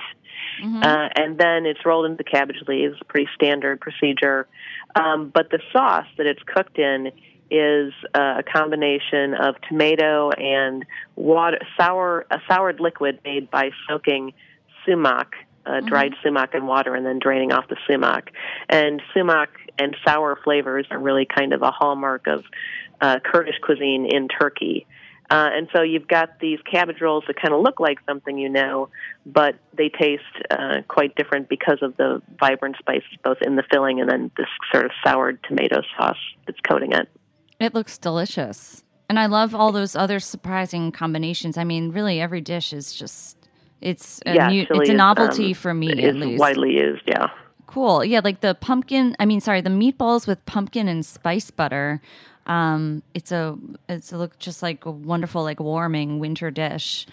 Mm-hmm. 0.61 0.83
Uh, 0.83 1.09
and 1.15 1.37
then 1.37 1.65
it's 1.65 1.85
rolled 1.85 2.05
into 2.05 2.23
cabbage 2.23 2.61
leaves, 2.67 2.95
pretty 3.07 3.29
standard 3.35 3.79
procedure. 3.79 4.47
Um, 4.95 5.29
but 5.33 5.49
the 5.49 5.59
sauce 5.71 6.07
that 6.17 6.25
it's 6.25 6.41
cooked 6.43 6.79
in 6.79 7.11
is 7.49 7.93
uh, 8.13 8.39
a 8.39 8.43
combination 8.43 9.33
of 9.33 9.55
tomato 9.69 10.31
and 10.31 10.85
water, 11.15 11.59
sour, 11.77 12.25
a 12.31 12.39
soured 12.47 12.79
liquid 12.79 13.19
made 13.23 13.49
by 13.49 13.71
soaking 13.87 14.33
sumac, 14.85 15.33
uh, 15.65 15.71
mm-hmm. 15.71 15.87
dried 15.87 16.13
sumac 16.23 16.53
in 16.55 16.65
water, 16.65 16.95
and 16.95 17.05
then 17.05 17.19
draining 17.19 17.51
off 17.51 17.67
the 17.69 17.77
sumac. 17.87 18.31
And 18.69 19.01
sumac 19.13 19.49
and 19.77 19.95
sour 20.05 20.37
flavors 20.43 20.87
are 20.89 20.99
really 20.99 21.25
kind 21.25 21.53
of 21.53 21.61
a 21.61 21.71
hallmark 21.71 22.27
of 22.27 22.43
uh, 22.99 23.19
Kurdish 23.23 23.59
cuisine 23.61 24.07
in 24.11 24.27
Turkey. 24.27 24.87
Uh, 25.29 25.49
and 25.51 25.67
so 25.73 25.81
you've 25.81 26.07
got 26.07 26.39
these 26.39 26.59
cabbage 26.69 27.01
rolls 27.01 27.23
that 27.27 27.35
kind 27.35 27.53
of 27.53 27.61
look 27.61 27.79
like 27.79 27.97
something 28.05 28.37
you 28.37 28.47
know, 28.47 28.89
but 29.25 29.55
they 29.73 29.89
taste 29.89 30.23
uh, 30.49 30.81
quite 30.87 31.15
different 31.15 31.49
because 31.49 31.79
of 31.81 31.97
the 31.97 32.21
vibrant 32.39 32.77
spices 32.79 33.09
both 33.23 33.37
in 33.41 33.57
the 33.57 33.63
filling 33.69 33.99
and 33.99 34.09
then 34.09 34.31
this 34.37 34.47
sort 34.71 34.85
of 34.85 34.91
soured 35.05 35.37
tomato 35.43 35.81
sauce 35.97 36.17
that's 36.45 36.59
coating 36.61 36.93
it. 36.93 37.09
It 37.59 37.73
looks 37.73 37.97
delicious. 37.97 38.85
And 39.09 39.19
I 39.19 39.25
love 39.25 39.53
all 39.53 39.71
those 39.71 39.95
other 39.95 40.19
surprising 40.19 40.91
combinations. 40.91 41.57
I 41.57 41.63
mean, 41.63 41.91
really, 41.91 42.21
every 42.21 42.41
dish 42.41 42.71
is 42.71 42.93
just, 42.93 43.37
it's 43.81 44.21
a, 44.25 44.33
yeah, 44.33 44.49
new, 44.49 44.65
it's 44.69 44.89
a 44.89 44.93
novelty 44.93 45.47
um, 45.47 45.53
for 45.53 45.73
me, 45.73 46.03
at 46.03 46.15
least. 46.15 46.39
widely 46.39 46.73
used, 46.73 47.03
yeah. 47.05 47.27
Cool. 47.67 48.03
Yeah, 48.03 48.21
like 48.23 48.39
the 48.39 48.55
pumpkin, 48.55 49.15
I 49.19 49.25
mean, 49.25 49.41
sorry, 49.41 49.61
the 49.61 49.69
meatballs 49.69 50.25
with 50.25 50.45
pumpkin 50.45 50.87
and 50.87 51.05
spice 51.05 51.51
butter 51.51 52.01
um, 52.47 53.03
it's 53.13 53.31
a 53.31 53.57
it's 53.87 54.11
a 54.11 54.17
look 54.17 54.39
just 54.39 54.63
like 54.63 54.85
a 54.85 54.91
wonderful 54.91 55.43
like 55.43 55.59
warming 55.59 56.19
winter 56.19 56.49
dish. 56.49 57.05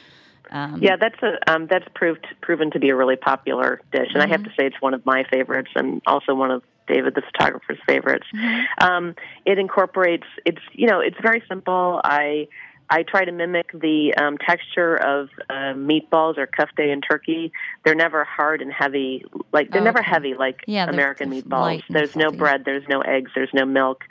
Um, 0.51 0.81
yeah, 0.83 0.97
that's 0.97 1.21
a 1.23 1.53
um, 1.53 1.67
that's 1.69 1.87
proved 1.95 2.27
proven 2.41 2.71
to 2.71 2.79
be 2.79 2.91
a 2.91 2.97
really 2.97 3.17
popular 3.17 3.81
dish, 3.93 4.09
and 4.15 4.23
mm-hmm. 4.23 4.23
I 4.23 4.29
have 4.29 4.41
mm-hmm. 4.41 4.51
to 4.51 4.57
say 4.57 4.67
it's 4.67 4.81
one 4.81 4.95
of 4.95 5.05
my 5.05 5.25
favorites, 5.31 5.71
and 5.75 6.01
also 6.07 6.35
one 6.35 6.51
of 6.51 6.63
David 6.87 7.15
the 7.15 7.23
photographer's 7.23 7.79
favorites. 7.87 8.27
Mm-hmm. 8.35 8.85
Um, 8.85 9.15
it 9.45 9.59
incorporates 9.59 10.27
it's 10.45 10.61
you 10.73 10.87
know 10.87 11.01
it's 11.01 11.17
very 11.21 11.43
simple. 11.49 12.01
I 12.05 12.49
I 12.95 13.03
try 13.03 13.25
to 13.25 13.33
mimic 13.33 13.73
the 13.73 14.15
um, 14.17 14.39
texture 14.39 14.95
of 14.95 15.29
uh, 15.51 15.75
meatballs 15.75 16.39
or 16.39 16.47
kofte 16.47 16.93
in 16.93 17.01
Turkey. 17.01 17.51
They're 17.85 17.97
never 17.97 18.23
hard 18.23 18.63
and 18.63 18.73
heavy, 18.73 19.25
like 19.53 19.73
they're 19.73 19.81
oh, 19.81 19.85
never 19.85 20.01
heavy 20.01 20.35
like 20.35 20.63
yeah, 20.69 20.89
American 20.89 21.29
meatballs. 21.29 21.83
There's 21.91 22.15
no 22.15 22.31
bread, 22.31 22.65
there's 22.65 22.87
no 22.89 23.01
eggs, 23.01 23.33
there's 23.35 23.51
no 23.53 23.65
milk, 23.65 24.05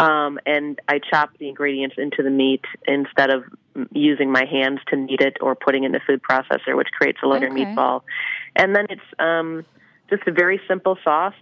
um, 0.00 0.40
and 0.46 0.80
I 0.88 0.98
chop 0.98 1.38
the 1.38 1.48
ingredients 1.48 1.94
into 1.96 2.24
the 2.24 2.30
meat 2.30 2.64
instead 2.88 3.30
of 3.30 3.44
using 3.92 4.32
my 4.32 4.44
hands 4.46 4.80
to 4.88 4.96
knead 4.96 5.20
it 5.20 5.36
or 5.40 5.54
putting 5.54 5.84
it 5.84 5.86
in 5.86 5.92
the 5.92 6.00
food 6.04 6.20
processor, 6.20 6.76
which 6.76 6.88
creates 6.90 7.18
a 7.22 7.28
lighter 7.28 7.46
okay. 7.46 7.64
meatball. 7.64 8.02
And 8.56 8.74
then 8.74 8.86
it's 8.90 9.02
um, 9.20 9.64
just 10.10 10.26
a 10.26 10.32
very 10.32 10.60
simple 10.66 10.98
sauce 11.04 11.34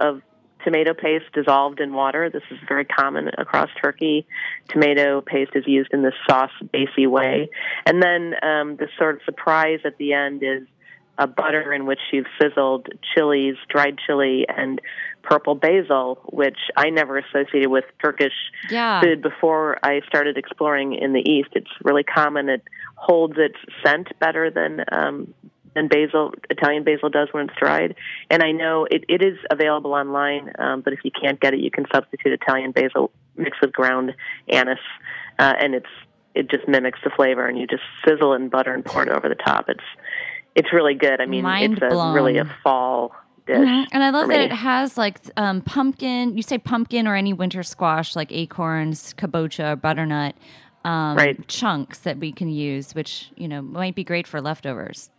of 0.00 0.22
tomato 0.64 0.94
paste 0.94 1.26
dissolved 1.32 1.80
in 1.80 1.92
water. 1.92 2.30
This 2.30 2.42
is 2.50 2.58
very 2.68 2.84
common 2.84 3.30
across 3.38 3.70
Turkey. 3.80 4.26
Tomato 4.68 5.20
paste 5.20 5.52
is 5.54 5.64
used 5.66 5.92
in 5.92 6.02
this 6.02 6.14
sauce 6.28 6.50
basy 6.72 7.06
way. 7.06 7.50
And 7.86 8.02
then 8.02 8.34
um, 8.42 8.76
the 8.76 8.88
sort 8.98 9.16
of 9.16 9.22
surprise 9.24 9.80
at 9.84 9.98
the 9.98 10.12
end 10.12 10.42
is 10.42 10.66
a 11.18 11.26
butter 11.26 11.72
in 11.72 11.84
which 11.84 12.00
you've 12.12 12.26
sizzled 12.40 12.88
chilies, 13.14 13.56
dried 13.68 13.98
chili, 14.06 14.46
and 14.48 14.80
purple 15.22 15.54
basil, 15.54 16.18
which 16.32 16.56
I 16.76 16.88
never 16.88 17.18
associated 17.18 17.68
with 17.68 17.84
Turkish 18.02 18.32
yeah. 18.70 19.02
food 19.02 19.20
before 19.20 19.78
I 19.82 20.00
started 20.06 20.38
exploring 20.38 20.94
in 20.94 21.12
the 21.12 21.20
East. 21.20 21.50
It's 21.52 21.70
really 21.84 22.04
common. 22.04 22.48
It 22.48 22.62
holds 22.96 23.34
its 23.36 23.56
scent 23.84 24.08
better 24.18 24.50
than 24.50 24.82
um, 24.90 25.34
than 25.74 25.88
basil, 25.88 26.32
Italian 26.48 26.84
basil 26.84 27.08
does 27.08 27.28
when 27.32 27.48
it's 27.48 27.58
dried. 27.58 27.94
And 28.28 28.42
I 28.42 28.52
know 28.52 28.86
it, 28.90 29.04
it 29.08 29.22
is 29.22 29.38
available 29.50 29.92
online, 29.92 30.52
um, 30.58 30.80
but 30.80 30.92
if 30.92 31.00
you 31.04 31.10
can't 31.10 31.40
get 31.40 31.54
it, 31.54 31.60
you 31.60 31.70
can 31.70 31.86
substitute 31.92 32.32
Italian 32.32 32.72
basil 32.72 33.10
mixed 33.36 33.60
with 33.60 33.72
ground 33.72 34.14
anise, 34.48 34.78
uh, 35.38 35.54
and 35.60 35.74
it's 35.74 35.86
it 36.34 36.48
just 36.48 36.68
mimics 36.68 37.00
the 37.02 37.10
flavor. 37.10 37.46
And 37.46 37.58
you 37.58 37.66
just 37.66 37.82
sizzle 38.06 38.34
in 38.34 38.48
butter 38.48 38.72
and 38.72 38.84
pour 38.84 39.02
it 39.02 39.08
over 39.08 39.28
the 39.28 39.34
top. 39.34 39.68
It's 39.68 39.84
it's 40.54 40.72
really 40.72 40.94
good. 40.94 41.20
I 41.20 41.26
mean, 41.26 41.42
Mind 41.42 41.74
it's 41.74 41.94
a, 41.94 42.12
really 42.12 42.38
a 42.38 42.44
fall 42.62 43.14
dish. 43.46 43.56
Mm-hmm. 43.56 43.88
And 43.92 44.02
I 44.02 44.10
love 44.10 44.28
that 44.28 44.40
it 44.40 44.52
has 44.52 44.96
like 44.98 45.20
um, 45.36 45.62
pumpkin. 45.62 46.36
You 46.36 46.42
say 46.42 46.58
pumpkin 46.58 47.06
or 47.06 47.14
any 47.14 47.32
winter 47.32 47.62
squash 47.62 48.16
like 48.16 48.32
acorns, 48.32 49.14
kabocha, 49.14 49.72
or 49.72 49.76
butternut. 49.76 50.34
Um, 50.82 51.14
right. 51.14 51.46
chunks 51.46 51.98
that 52.00 52.16
we 52.16 52.32
can 52.32 52.48
use, 52.48 52.94
which 52.94 53.30
you 53.36 53.48
know 53.48 53.60
might 53.60 53.94
be 53.94 54.02
great 54.02 54.26
for 54.26 54.40
leftovers. 54.40 55.10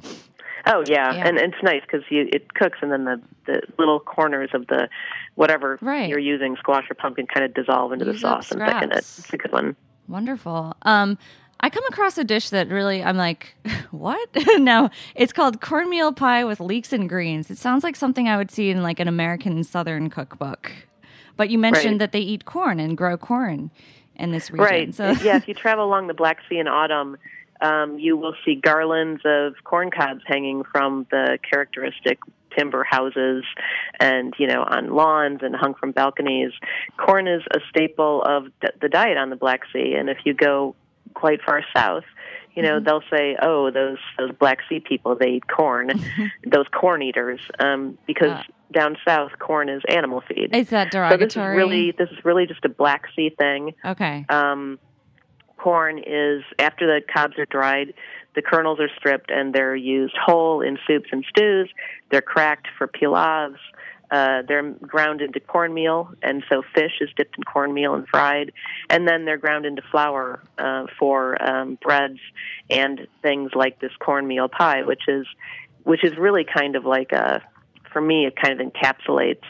Oh 0.66 0.84
yeah, 0.88 1.14
yeah. 1.14 1.28
and, 1.28 1.38
and 1.38 1.54
it's 1.54 1.64
nice 1.64 1.82
because 1.82 2.04
it 2.10 2.54
cooks, 2.54 2.80
and 2.82 2.92
then 2.92 3.06
the 3.06 3.22
the 3.46 3.62
little 3.80 4.00
corners 4.00 4.50
of 4.54 4.68
the 4.68 4.90
whatever 5.36 5.80
right. 5.82 6.10
you're 6.10 6.20
using, 6.20 6.56
squash 6.58 6.86
or 6.90 6.94
pumpkin, 6.94 7.28
kind 7.28 7.46
of 7.46 7.54
dissolve 7.54 7.92
into 7.92 8.06
Use 8.06 8.16
the 8.16 8.20
sauce 8.20 8.52
and 8.52 8.62
thicken 8.62 8.92
it. 8.92 8.98
It's 8.98 9.34
a 9.34 9.38
good 9.38 9.52
one. 9.52 9.76
Wonderful. 10.08 10.76
Um, 10.84 11.18
I 11.62 11.70
come 11.70 11.86
across 11.86 12.18
a 12.18 12.24
dish 12.24 12.50
that 12.50 12.70
really 12.70 13.04
I'm 13.04 13.18
like, 13.18 13.56
what? 13.92 14.30
no, 14.58 14.90
it's 15.16 15.34
called 15.34 15.62
cornmeal 15.62 16.12
pie 16.12 16.44
with 16.44 16.60
leeks 16.60 16.92
and 16.92 17.08
greens. 17.08 17.50
It 17.50 17.58
sounds 17.58 17.84
like 17.84 17.96
something 17.96 18.28
I 18.28 18.38
would 18.38 18.52
see 18.52 18.70
in 18.70 18.84
like 18.84 19.00
an 19.00 19.08
American 19.08 19.64
Southern 19.64 20.10
cookbook. 20.10 20.72
But 21.38 21.50
you 21.50 21.58
mentioned 21.58 21.94
right. 21.94 22.00
that 22.00 22.12
they 22.12 22.20
eat 22.20 22.46
corn 22.46 22.80
and 22.80 22.98
grow 22.98 23.18
corn 23.18 23.72
in 24.16 24.32
this 24.32 24.52
region. 24.52 24.66
Right. 24.66 24.94
So. 24.94 25.12
yeah, 25.24 25.38
if 25.38 25.48
you 25.48 25.54
travel 25.54 25.86
along 25.86 26.08
the 26.08 26.14
Black 26.14 26.40
Sea 26.48 26.60
in 26.60 26.68
autumn, 26.68 27.18
um, 27.62 28.00
you 28.00 28.18
will 28.18 28.36
see 28.46 28.56
garlands 28.56 29.22
of 29.26 29.54
corn 29.64 29.92
cobs 29.92 30.22
hanging 30.26 30.64
from 30.72 31.06
the 31.12 31.38
characteristic 31.50 32.20
timber 32.58 32.84
houses 32.84 33.46
and 34.00 34.34
you 34.38 34.48
know 34.48 34.64
on 34.68 34.94
lawns 34.94 35.40
and 35.42 35.56
hung 35.56 35.74
from 35.74 35.92
balconies. 35.92 36.52
Corn 36.98 37.28
is 37.28 37.42
a 37.54 37.60
staple 37.70 38.22
of 38.24 38.48
the 38.82 38.90
diet 38.90 39.18
on 39.18 39.30
the 39.30 39.36
black 39.36 39.62
sea 39.72 39.96
and 39.98 40.10
if 40.10 40.18
you 40.26 40.34
go 40.34 40.76
quite 41.14 41.42
far 41.46 41.62
south 41.76 42.06
you 42.56 42.64
know 42.64 42.78
mm-hmm. 42.78 42.86
they'll 42.86 43.04
say 43.10 43.38
oh 43.42 43.72
those 43.72 43.98
those 44.18 44.32
black 44.38 44.60
sea 44.68 44.80
people 44.80 45.16
they 45.16 45.30
eat 45.30 45.48
corn. 45.48 45.90
Mm-hmm. 45.90 46.26
those 46.50 46.66
corn 46.72 47.02
eaters 47.02 47.40
um 47.60 47.98
because 48.06 48.32
uh, 48.32 48.44
down 48.74 48.98
south 49.06 49.32
corn 49.40 49.70
is 49.70 49.82
animal 49.90 50.22
feed. 50.28 50.56
Is 50.56 50.70
that 50.70 50.92
derogatory 50.92 51.30
so 51.30 51.40
this 51.40 51.52
is 51.52 51.58
really 51.58 51.92
this 51.92 52.10
is 52.10 52.26
really 52.26 52.48
just 52.48 52.66
a 52.66 52.70
black 52.70 53.06
sea 53.16 53.34
thing. 53.38 53.74
Okay. 53.86 54.26
Um 54.30 54.80
corn 55.62 56.00
is 56.00 56.44
after 56.60 56.88
the 56.88 57.02
cobs 57.14 57.38
are 57.38 57.46
dried, 57.46 57.94
the 58.36 58.42
kernels 58.42 58.80
are 58.80 58.90
stripped 58.98 59.30
and 59.30 59.54
they're 59.54 59.76
used 59.76 60.16
whole 60.18 60.62
in 60.62 60.78
soups 60.88 61.10
and 61.12 61.26
stews. 61.30 61.70
They're 62.10 62.22
cracked 62.22 62.68
for 62.78 62.88
pilavs. 62.88 63.60
Uh, 64.10 64.42
they're 64.46 64.72
ground 64.72 65.22
into 65.22 65.40
cornmeal, 65.40 66.14
and 66.22 66.44
so 66.50 66.62
fish 66.76 66.92
is 67.00 67.08
dipped 67.16 67.38
in 67.38 67.46
cornmeal 67.46 67.96
and 67.96 68.06
fried, 68.10 68.52
and 68.90 69.08
then 69.08 69.24
they're 69.24 69.38
ground 69.38 69.66
into 69.66 69.82
flour 69.90 70.44
uh, 70.58 70.86
for 71.00 71.42
um, 71.42 71.78
breads 71.82 72.20
and 72.70 73.08
things 73.22 73.52
like 73.56 73.80
this 73.80 73.94
cornmeal 74.00 74.50
pie, 74.50 74.84
which 74.84 75.04
is 75.08 75.26
which 75.84 76.04
is 76.04 76.18
really 76.18 76.44
kind 76.44 76.76
of 76.76 76.84
like 76.84 77.14
a 77.14 77.42
for 77.94 78.02
me 78.02 78.26
it 78.26 78.36
kind 78.36 78.60
of 78.60 78.68
encapsulates 78.68 79.46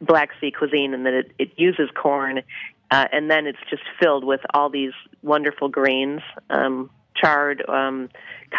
Black 0.00 0.30
Sea 0.40 0.50
cuisine 0.50 0.94
in 0.94 1.04
that 1.04 1.14
it, 1.14 1.32
it 1.38 1.50
uses 1.56 1.90
corn 1.94 2.42
uh, 2.90 3.06
and 3.12 3.30
then 3.30 3.46
it's 3.46 3.58
just 3.70 3.82
filled 4.00 4.24
with 4.24 4.40
all 4.54 4.70
these 4.70 4.92
wonderful 5.22 5.68
greens, 5.68 6.20
um, 6.50 6.90
charred, 7.16 7.62
um, 7.68 8.08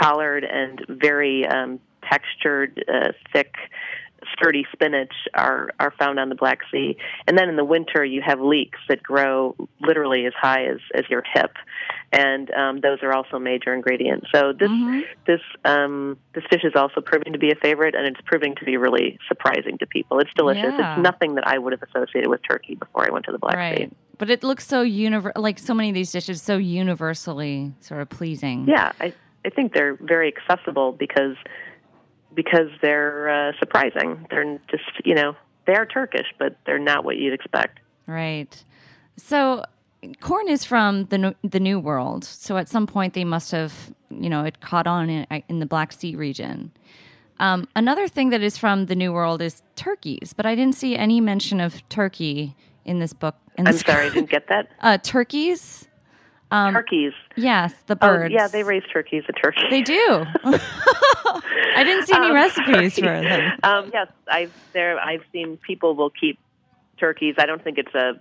collared, 0.02 0.44
and 0.44 0.86
very 0.90 1.46
um, 1.46 1.80
textured, 2.10 2.84
uh, 2.94 3.12
thick 3.32 3.56
sturdy 4.34 4.66
spinach 4.74 5.14
are 5.34 5.70
are 5.80 5.94
found 5.98 6.20
on 6.20 6.30
the 6.30 6.36
Black 6.36 6.60
Sea. 6.72 6.98
And 7.28 7.38
then 7.38 7.50
in 7.50 7.56
the 7.56 7.66
winter, 7.66 8.04
you 8.04 8.22
have 8.26 8.40
leeks 8.40 8.80
that 8.90 9.02
grow 9.02 9.56
literally 9.82 10.26
as 10.26 10.34
high 10.40 10.66
as 10.66 10.80
as 10.94 11.04
your 11.10 11.24
hip, 11.34 11.52
and 12.12 12.52
um, 12.52 12.82
those 12.82 13.00
are 13.04 13.14
also 13.14 13.40
major 13.40 13.74
ingredients. 13.74 14.28
So 14.34 14.54
this 14.54 14.70
Mm-hmm. 14.70 15.02
this 15.26 15.42
um, 15.66 16.18
this 16.34 16.44
dish 16.52 16.64
is 16.64 16.74
also 16.76 17.02
proving 17.02 17.34
to 17.34 17.40
be 17.40 17.52
a 17.52 17.56
favorite, 17.56 17.96
and 17.96 18.06
it's 18.06 18.20
proving 18.26 18.56
to 18.56 18.66
be 18.66 18.78
really 18.78 19.18
surprising 19.28 19.78
to 19.80 19.88
people. 19.88 20.20
It's 20.20 20.34
delicious. 20.36 20.74
Yeah. 20.78 20.96
It's 20.96 21.04
nothing 21.04 21.36
that 21.36 21.48
I 21.48 21.58
would 21.58 21.74
have 21.74 21.84
associated 21.84 22.30
with 22.30 22.42
turkey 22.48 22.76
before 22.76 23.06
I 23.08 23.12
went 23.12 23.26
to 23.26 23.32
the 23.32 23.40
Black 23.40 23.56
right. 23.56 23.90
Sea. 23.90 23.96
But 24.18 24.30
it 24.30 24.44
looks 24.44 24.66
so 24.66 24.84
univer 24.84 25.32
like 25.36 25.60
so 25.60 25.74
many 25.74 25.90
of 25.90 25.96
these 25.96 26.12
dishes 26.12 26.42
so 26.42 26.58
universally 26.58 27.74
sort 27.82 28.02
of 28.02 28.10
pleasing. 28.10 28.66
Yeah, 28.68 28.92
I 29.00 29.14
I 29.46 29.50
think 29.50 29.74
they're 29.74 29.96
very 29.96 30.34
accessible 30.36 30.92
because 30.92 31.36
because 32.34 32.70
they're 32.82 33.30
uh, 33.30 33.52
surprising. 33.60 34.26
They're 34.30 34.60
just 34.70 34.84
you 35.06 35.16
know 35.16 35.36
they 35.66 35.76
are 35.76 35.86
Turkish, 35.86 36.28
but 36.40 36.58
they're 36.66 36.80
not 36.80 37.06
what 37.06 37.18
you'd 37.18 37.34
expect. 37.34 37.80
Right. 38.08 38.64
So 39.18 39.64
corn 40.22 40.48
is 40.48 40.64
from 40.64 41.06
the 41.06 41.36
the 41.44 41.60
New 41.60 41.80
World. 41.80 42.24
So 42.24 42.58
at 42.58 42.70
some 42.70 42.88
point 42.88 43.14
they 43.14 43.26
must 43.26 43.52
have, 43.52 43.94
you 44.10 44.30
know, 44.30 44.44
it 44.46 44.62
caught 44.62 44.88
on 44.88 45.10
in, 45.10 45.44
in 45.48 45.60
the 45.60 45.66
Black 45.66 45.92
Sea 45.92 46.16
region. 46.16 46.72
Um, 47.40 47.68
another 47.76 48.08
thing 48.08 48.30
that 48.32 48.42
is 48.42 48.58
from 48.58 48.88
the 48.88 48.96
New 48.96 49.14
World 49.14 49.42
is 49.42 49.62
turkeys, 49.76 50.34
but 50.36 50.46
I 50.48 50.56
didn't 50.56 50.76
see 50.76 50.96
any 50.96 51.22
mention 51.22 51.62
of 51.62 51.88
turkey 51.88 52.56
in 52.88 53.00
this 53.00 53.14
book. 53.14 53.36
In 53.58 53.68
I'm 53.68 53.74
this 53.74 53.82
sorry, 53.82 54.08
I 54.08 54.10
didn't 54.10 54.30
get 54.32 54.48
that. 54.50 54.70
Uh, 54.82 54.98
turkeys? 54.98 55.88
turkeys. 56.52 57.12
Yes, 57.36 57.74
the 57.88 57.96
Oh, 58.02 58.08
birds. 58.08 58.34
yeah, 58.34 58.48
they 58.48 58.64
raise 58.64 58.84
turkeys 58.92 59.24
at 59.28 59.36
Turkey. 59.42 59.64
They 59.70 59.82
do. 59.82 60.24
I 60.46 61.84
didn't 61.84 62.08
see 62.08 62.16
any 62.16 62.28
Um, 62.28 62.34
recipes 62.34 62.94
sorry. 62.96 63.22
for 63.24 63.30
them. 63.30 63.60
Um, 63.64 63.92
yes, 63.94 64.08
I've 64.32 64.54
there. 64.74 64.98
I've 65.00 65.24
seen 65.34 65.58
people 65.58 65.94
will 65.96 66.10
keep 66.10 66.40
turkeys. 66.98 67.36
I 67.38 67.46
don't 67.46 67.62
think 67.64 67.78
it's 67.78 67.94
a 67.94 68.14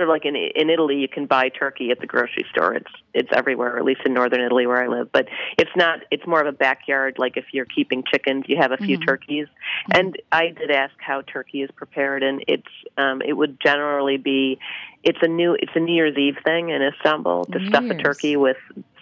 sort 0.00 0.08
of 0.08 0.12
like 0.12 0.24
in 0.24 0.34
in 0.34 0.70
Italy. 0.70 0.96
You 0.96 1.08
can 1.08 1.26
buy 1.26 1.50
turkey 1.50 1.90
at 1.90 2.00
the 2.00 2.06
grocery 2.06 2.46
store. 2.50 2.74
It's 2.74 2.90
it's 3.12 3.28
everywhere, 3.32 3.76
at 3.78 3.84
least 3.84 4.00
in 4.06 4.14
northern 4.14 4.40
Italy 4.40 4.66
where 4.66 4.82
I 4.82 4.88
live. 4.88 5.12
But 5.12 5.28
it's 5.58 5.70
not. 5.76 6.00
It's 6.10 6.26
more 6.26 6.40
of 6.40 6.46
a 6.46 6.56
backyard. 6.56 7.16
Like 7.18 7.36
if 7.36 7.46
you're 7.52 7.66
keeping 7.66 8.02
chickens, 8.10 8.44
you 8.48 8.56
have 8.56 8.72
a 8.72 8.78
few 8.78 8.96
turkeys. 8.98 9.46
And 9.92 10.16
I 10.32 10.48
did 10.48 10.70
ask 10.70 10.94
how 10.98 11.22
turkey 11.22 11.62
is 11.62 11.70
prepared, 11.74 12.22
and 12.22 12.42
it's 12.48 12.72
um, 12.96 13.20
it 13.22 13.34
would 13.34 13.60
generally 13.60 14.16
be. 14.16 14.58
It's 15.02 15.18
a 15.22 15.28
new. 15.28 15.54
It's 15.54 15.72
a 15.74 15.80
New 15.80 15.94
Year's 15.94 16.16
Eve 16.16 16.36
thing 16.44 16.70
in 16.70 16.82
Istanbul 16.82 17.44
to 17.46 17.58
New 17.58 17.68
stuff 17.68 17.84
Year's. 17.84 18.00
a 18.00 18.02
turkey 18.02 18.36
with 18.36 18.56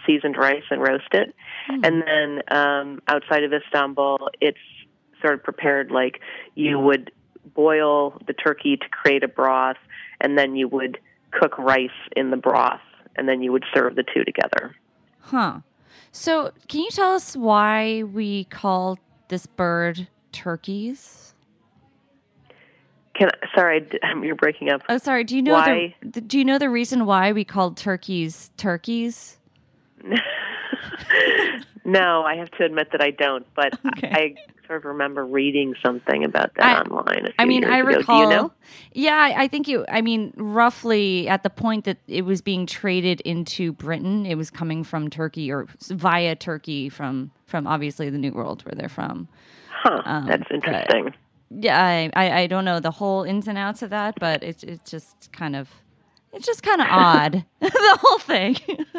seasoned 0.05 0.37
rice 0.37 0.63
and 0.71 0.81
roast 0.81 1.13
it. 1.13 1.35
And 1.67 2.01
then 2.01 2.41
um, 2.49 3.01
outside 3.07 3.43
of 3.43 3.53
Istanbul, 3.53 4.29
it's 4.41 4.57
sort 5.21 5.35
of 5.35 5.43
prepared 5.43 5.91
like 5.91 6.19
you 6.55 6.79
would 6.79 7.11
boil 7.53 8.19
the 8.25 8.33
turkey 8.33 8.77
to 8.77 8.89
create 8.89 9.23
a 9.23 9.27
broth, 9.27 9.77
and 10.21 10.37
then 10.37 10.55
you 10.55 10.67
would 10.67 10.99
cook 11.31 11.57
rice 11.57 11.89
in 12.15 12.31
the 12.31 12.37
broth, 12.37 12.81
and 13.15 13.27
then 13.27 13.41
you 13.41 13.51
would 13.51 13.65
serve 13.73 13.95
the 13.95 14.03
two 14.03 14.23
together. 14.23 14.75
Huh. 15.19 15.59
So, 16.11 16.51
can 16.67 16.81
you 16.81 16.89
tell 16.89 17.13
us 17.13 17.35
why 17.35 18.03
we 18.03 18.45
call 18.45 18.97
this 19.27 19.45
bird 19.45 20.07
turkeys? 20.31 21.33
Can 23.13 23.29
sorry, 23.53 23.87
I 24.03 24.11
um, 24.11 24.23
you're 24.23 24.35
breaking 24.35 24.69
up. 24.71 24.81
Oh, 24.89 24.97
sorry. 24.97 25.23
Do 25.23 25.35
you 25.35 25.41
know 25.41 25.53
Why? 25.53 25.95
the, 26.01 26.21
do 26.21 26.39
you 26.39 26.45
know 26.45 26.57
the 26.57 26.69
reason 26.69 27.05
why 27.05 27.31
we 27.31 27.43
called 27.43 27.77
turkeys 27.77 28.51
turkeys? 28.57 29.37
No, 31.89 32.21
I 32.23 32.35
have 32.35 32.51
to 32.51 32.65
admit 32.65 32.91
that 32.91 33.01
I 33.01 33.09
don't, 33.11 33.45
but 33.55 33.73
Okay. 33.97 34.11
I 34.11 34.35
sort 34.69 34.77
of 34.77 34.85
remember 34.85 35.25
reading 35.25 35.73
something 35.83 36.23
about 36.23 36.53
that 36.55 36.77
I- 36.77 36.81
online. 36.81 37.33
I 37.39 37.45
mean, 37.45 37.65
I 37.65 37.79
ago. 37.79 37.87
recall. 37.97 38.21
You 38.21 38.29
know? 38.29 38.51
Yeah, 38.93 39.15
I, 39.15 39.43
I 39.43 39.47
think 39.47 39.67
you. 39.67 39.83
I 39.89 40.01
mean, 40.01 40.31
roughly 40.37 41.27
at 41.27 41.41
the 41.43 41.49
point 41.49 41.85
that 41.85 41.97
it 42.07 42.21
was 42.23 42.41
being 42.41 42.65
traded 42.67 43.19
into 43.21 43.73
Britain, 43.73 44.25
it 44.27 44.35
was 44.35 44.49
coming 44.51 44.83
from 44.83 45.09
Turkey 45.09 45.51
or 45.51 45.67
via 45.87 46.35
Turkey 46.35 46.87
from 46.89 47.31
from 47.47 47.65
obviously 47.65 48.09
the 48.11 48.19
New 48.19 48.31
World 48.31 48.63
where 48.63 48.75
they're 48.75 48.87
from. 48.89 49.27
Huh, 49.71 50.01
Um, 50.05 50.27
that's 50.27 50.49
interesting. 50.51 51.13
Yeah, 51.49 51.81
I, 51.83 52.11
I, 52.15 52.39
I 52.41 52.47
don't 52.47 52.63
know 52.63 52.79
the 52.79 52.91
whole 52.91 53.23
ins 53.23 53.47
and 53.47 53.57
outs 53.57 53.81
of 53.81 53.89
that, 53.89 54.19
but 54.19 54.43
it's 54.43 54.61
it's 54.63 54.89
just 54.91 55.31
kind 55.31 55.55
of 55.55 55.69
it's 56.33 56.45
just 56.45 56.63
kind 56.63 56.81
of 56.81 56.87
odd 56.89 57.45
the 57.59 57.97
whole 58.01 58.19
thing, 58.19 58.57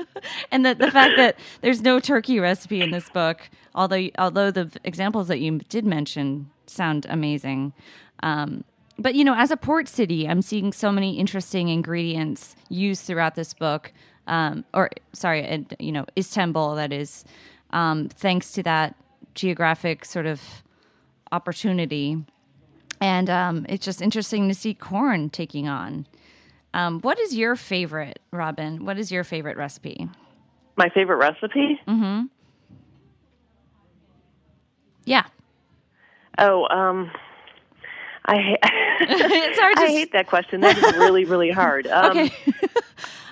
and 0.50 0.64
the 0.64 0.74
the 0.74 0.90
fact 0.90 1.16
that 1.16 1.38
there's 1.60 1.82
no 1.82 2.00
turkey 2.00 2.40
recipe 2.40 2.80
in 2.80 2.90
this 2.90 3.08
book, 3.10 3.48
although 3.74 4.08
although 4.18 4.50
the 4.50 4.70
examples 4.84 5.28
that 5.28 5.40
you 5.40 5.58
did 5.68 5.84
mention 5.84 6.50
sound 6.66 7.06
amazing. 7.08 7.72
Um, 8.22 8.64
but 8.98 9.14
you 9.14 9.24
know, 9.24 9.34
as 9.34 9.50
a 9.50 9.56
port 9.56 9.88
city, 9.88 10.28
I'm 10.28 10.42
seeing 10.42 10.72
so 10.72 10.92
many 10.92 11.18
interesting 11.18 11.68
ingredients 11.68 12.54
used 12.68 13.04
throughout 13.04 13.34
this 13.34 13.54
book. 13.54 13.92
Um, 14.26 14.64
or 14.74 14.90
sorry, 15.12 15.42
and 15.42 15.74
you 15.78 15.92
know, 15.92 16.04
Istanbul. 16.16 16.74
That 16.74 16.92
is, 16.92 17.24
um, 17.70 18.08
thanks 18.08 18.52
to 18.52 18.62
that 18.64 18.94
geographic 19.34 20.04
sort 20.04 20.26
of 20.26 20.62
opportunity. 21.32 22.24
And 23.00 23.30
um, 23.30 23.64
it's 23.68 23.84
just 23.84 24.02
interesting 24.02 24.48
to 24.48 24.54
see 24.54 24.74
corn 24.74 25.30
taking 25.30 25.66
on. 25.66 26.06
Um, 26.72 27.00
what 27.00 27.18
is 27.18 27.34
your 27.36 27.56
favorite, 27.56 28.20
Robyn? 28.32 28.84
What 28.84 28.98
is 28.98 29.10
your 29.10 29.24
favorite 29.24 29.56
recipe? 29.56 30.08
My 30.76 30.88
favorite 30.90 31.16
recipe? 31.16 31.80
Mm-hmm. 31.88 32.26
Yeah, 35.04 35.24
Oh, 36.38 36.66
um, 36.68 37.10
I 38.24 38.36
ha- 38.36 38.70
it's 39.00 39.58
hard 39.58 39.76
to. 39.76 39.82
I 39.82 39.86
hate 39.88 40.12
that 40.12 40.26
question. 40.26 40.60
That 40.60 40.78
is 40.78 40.82
really, 40.96 41.24
really 41.24 41.50
hard. 41.50 41.86
Um, 41.92 42.16
okay, 42.18 42.32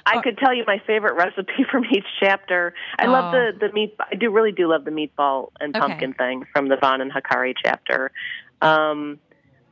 I 0.04 0.20
could 0.22 0.38
tell 0.38 0.54
you 0.54 0.64
my 0.66 0.80
favorite 0.86 1.14
recipe 1.14 1.64
from 1.70 1.84
each 1.92 2.06
chapter. 2.18 2.74
I 2.98 3.06
love 3.06 3.32
Oh. 3.34 3.52
the 3.60 3.66
the 3.68 3.72
meat. 3.72 3.94
I 4.10 4.14
do 4.16 4.30
really 4.30 4.52
do 4.52 4.66
love 4.68 4.84
the 4.84 4.90
meatball 4.90 5.50
and 5.60 5.76
Okay. 5.76 5.86
pumpkin 5.86 6.14
thing 6.14 6.46
from 6.52 6.68
the 6.68 6.76
Van 6.76 7.00
and 7.00 7.12
Hakkari 7.12 7.54
chapter. 7.62 8.10
Um, 8.62 9.20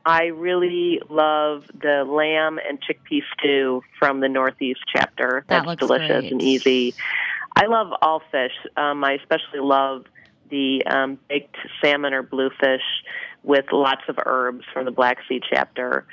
I 0.06 0.26
really 0.26 1.00
love 1.10 1.64
the 1.82 2.04
lamb 2.06 2.60
and 2.66 2.78
chickpea 2.80 3.22
stew 3.36 3.82
from 3.98 4.20
the 4.20 4.28
Northeast 4.28 4.80
chapter. 4.90 5.44
That 5.48 5.64
That's 5.64 5.66
looks 5.66 5.80
delicious 5.80 6.20
great. 6.20 6.32
and 6.32 6.40
easy. 6.40 6.94
I 7.56 7.66
love 7.66 7.88
all 8.00 8.22
fish. 8.30 8.52
Um, 8.76 9.02
I 9.02 9.14
especially 9.14 9.58
love 9.58 10.04
the 10.48 10.86
um, 10.86 11.18
baked 11.28 11.56
salmon 11.82 12.14
or 12.14 12.22
bluefish 12.22 12.84
with 13.42 13.64
lots 13.72 14.02
of 14.08 14.16
herbs 14.24 14.64
from 14.72 14.84
the 14.84 14.92
Black 14.92 15.18
Sea 15.28 15.40
chapter. 15.52 16.06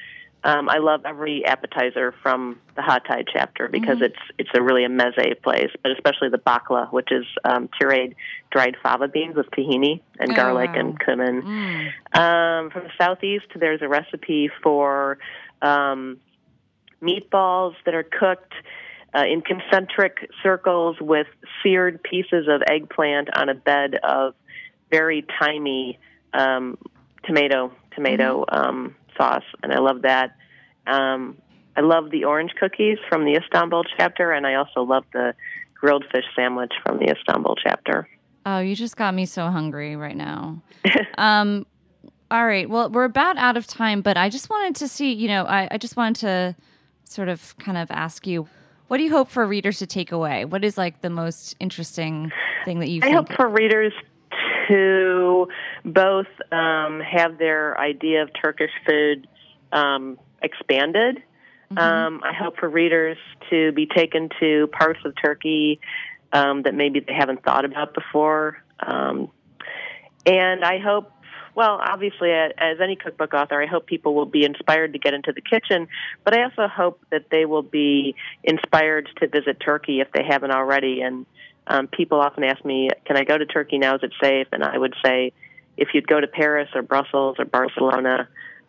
Um, 0.45 0.67
I 0.69 0.79
love 0.79 1.01
every 1.06 1.45
appetizer 1.45 2.13
from 2.21 2.60
the 2.75 2.82
Hatay 2.82 3.25
chapter 3.32 3.69
because 3.69 4.01
it's 4.01 4.19
it's 4.38 4.49
a 4.53 4.62
really 4.62 4.84
a 4.84 4.89
meze 4.89 5.41
place, 5.41 5.69
but 5.82 5.91
especially 5.93 6.29
the 6.29 6.38
bakla, 6.38 6.91
which 6.91 7.12
is 7.12 7.25
um, 7.45 7.69
pureed 7.69 8.15
dried 8.51 8.75
fava 8.84 9.08
beans 9.08 9.36
with 9.36 9.49
tahini 9.51 10.01
and 10.19 10.32
Oh, 10.32 10.36
garlic 10.36 10.71
wow. 10.73 10.79
and 10.79 10.99
cumin. 10.99 11.41
Mm. 11.41 11.86
Um, 12.17 12.71
from 12.71 12.84
the 12.84 12.91
southeast, 12.99 13.45
there's 13.56 13.82
a 13.82 13.88
recipe 13.88 14.49
for 14.62 15.17
um, 15.62 16.17
meatballs 17.01 17.75
that 17.86 17.93
are 17.93 18.03
cooked 18.03 18.53
uh, 19.15 19.23
in 19.25 19.41
concentric 19.41 20.29
circles 20.41 20.97
with 20.99 21.27
seared 21.62 22.01
pieces 22.03 22.47
of 22.49 22.62
eggplant 22.67 23.29
on 23.38 23.47
a 23.47 23.53
bed 23.53 23.95
of 24.03 24.34
very 24.91 25.25
timey 25.39 25.99
um, 26.34 26.77
tomato 27.23 27.71
tomato 27.95 28.43
um, 28.49 28.95
sauce, 29.17 29.43
and 29.62 29.73
I 29.73 29.80
love 29.80 30.02
that. 30.04 30.36
Um, 30.88 31.38
I 31.76 31.82
love 31.82 32.12
the 32.12 32.26
orange 32.26 32.52
cookies 32.60 32.97
from 33.10 33.26
the 33.26 33.36
Istanbul 33.36 33.84
chapter, 33.97 34.32
and 34.32 34.45
I 34.45 34.56
also 34.56 34.82
love 34.82 35.06
the 35.13 35.34
grilled 35.73 36.06
fish 36.12 36.26
sandwich 36.36 36.73
from 36.86 36.99
the 36.99 37.12
Istanbul 37.12 37.56
chapter. 37.62 38.08
Oh, 38.45 38.60
you 38.60 38.76
just 38.76 38.97
got 38.97 39.13
me 39.13 39.26
so 39.26 39.47
hungry 39.49 39.95
right 39.95 40.15
now. 40.15 40.62
um, 41.17 41.65
all 42.30 42.45
right. 42.45 42.69
Well, 42.69 42.89
we're 42.89 43.06
about 43.06 43.38
out 43.38 43.58
of 43.58 43.67
time, 43.67 44.02
but 44.02 44.17
I 44.17 44.30
just 44.30 44.49
wanted 44.49 44.76
to 44.78 44.88
see, 44.88 45.13
you 45.13 45.28
know, 45.28 45.45
I, 45.45 45.67
I 45.71 45.78
just 45.78 45.95
wanted 45.95 46.19
to 46.21 46.56
sort 47.04 47.30
of 47.30 47.58
kind 47.58 47.78
of 47.78 47.89
ask 47.91 48.28
you, 48.28 48.47
what 48.88 48.97
do 48.97 49.04
you 49.04 49.12
hope 49.12 49.30
for 49.30 49.45
readers 49.45 49.80
to 49.80 49.88
take 49.88 50.12
away? 50.12 50.45
What 50.45 50.63
is 50.63 50.78
like 50.78 51.02
the 51.02 51.10
most 51.10 51.56
interesting 51.60 52.32
thing 52.65 52.80
that 52.80 52.89
you 52.89 53.02
I 53.04 53.12
hope 53.12 53.32
for 53.34 53.47
readers 53.47 53.93
to 54.67 55.47
both 55.86 56.28
um, 56.52 56.99
have 56.99 57.38
their 57.38 57.80
idea 57.80 58.23
of 58.23 58.30
Turkish 58.41 58.71
food 58.86 59.28
um, 59.71 60.19
expanded. 60.41 61.23
Um, 61.76 62.21
I 62.23 62.34
hope 62.34 62.60
for 62.60 62.69
readers 62.69 63.17
to 63.49 63.71
be 63.71 63.88
taken 63.88 64.30
to 64.39 64.67
parts 64.67 64.99
of 65.06 65.15
Turkey 65.19 65.80
um, 66.32 66.62
that 66.63 66.76
maybe 66.76 66.99
they 66.99 67.13
haven't 67.13 67.43
thought 67.43 67.65
about 67.65 67.95
before. 67.95 68.63
Um, 68.80 69.32
and 70.26 70.63
I 70.63 70.78
hope 70.78 71.12
Well, 71.56 71.80
obviously, 71.84 72.32
as 72.32 72.80
any 72.82 72.95
cookbook 72.95 73.34
author, 73.34 73.62
I 73.62 73.67
hope 73.67 73.86
people 73.86 74.15
will 74.15 74.26
be 74.26 74.43
inspired 74.43 74.93
to 74.93 74.99
get 74.99 75.13
into 75.13 75.32
the 75.32 75.41
kitchen, 75.41 75.88
but 76.23 76.36
I 76.36 76.43
also 76.43 76.67
hope 76.67 76.99
that 77.12 77.30
they 77.30 77.45
will 77.45 77.62
be 77.62 78.15
inspired 78.43 79.08
to 79.19 79.28
visit 79.28 79.60
Turkey 79.60 79.99
if 79.99 80.12
they 80.12 80.23
haven't 80.23 80.52
already. 80.52 81.02
And 81.02 81.26
um, 81.67 81.88
people 81.88 82.19
often 82.19 82.43
ask 82.43 82.63
me, 82.65 82.89
"Can 83.06 83.17
I 83.17 83.23
go 83.23 83.38
to 83.38 83.45
Turkey 83.45 83.78
now? 83.78 83.95
Is 83.95 84.04
it 84.04 84.13
safe?" 84.21 84.47
And 84.52 84.63
I 84.63 84.78
would 84.78 84.95
say, 85.04 85.32
if 85.78 85.89
you'd 85.93 86.08
go 86.08 86.19
to 86.19 86.28
Paris 86.28 86.69
or 86.76 86.82
Brussels 86.82 87.38
or 87.39 87.45
Barcelona, 87.45 88.28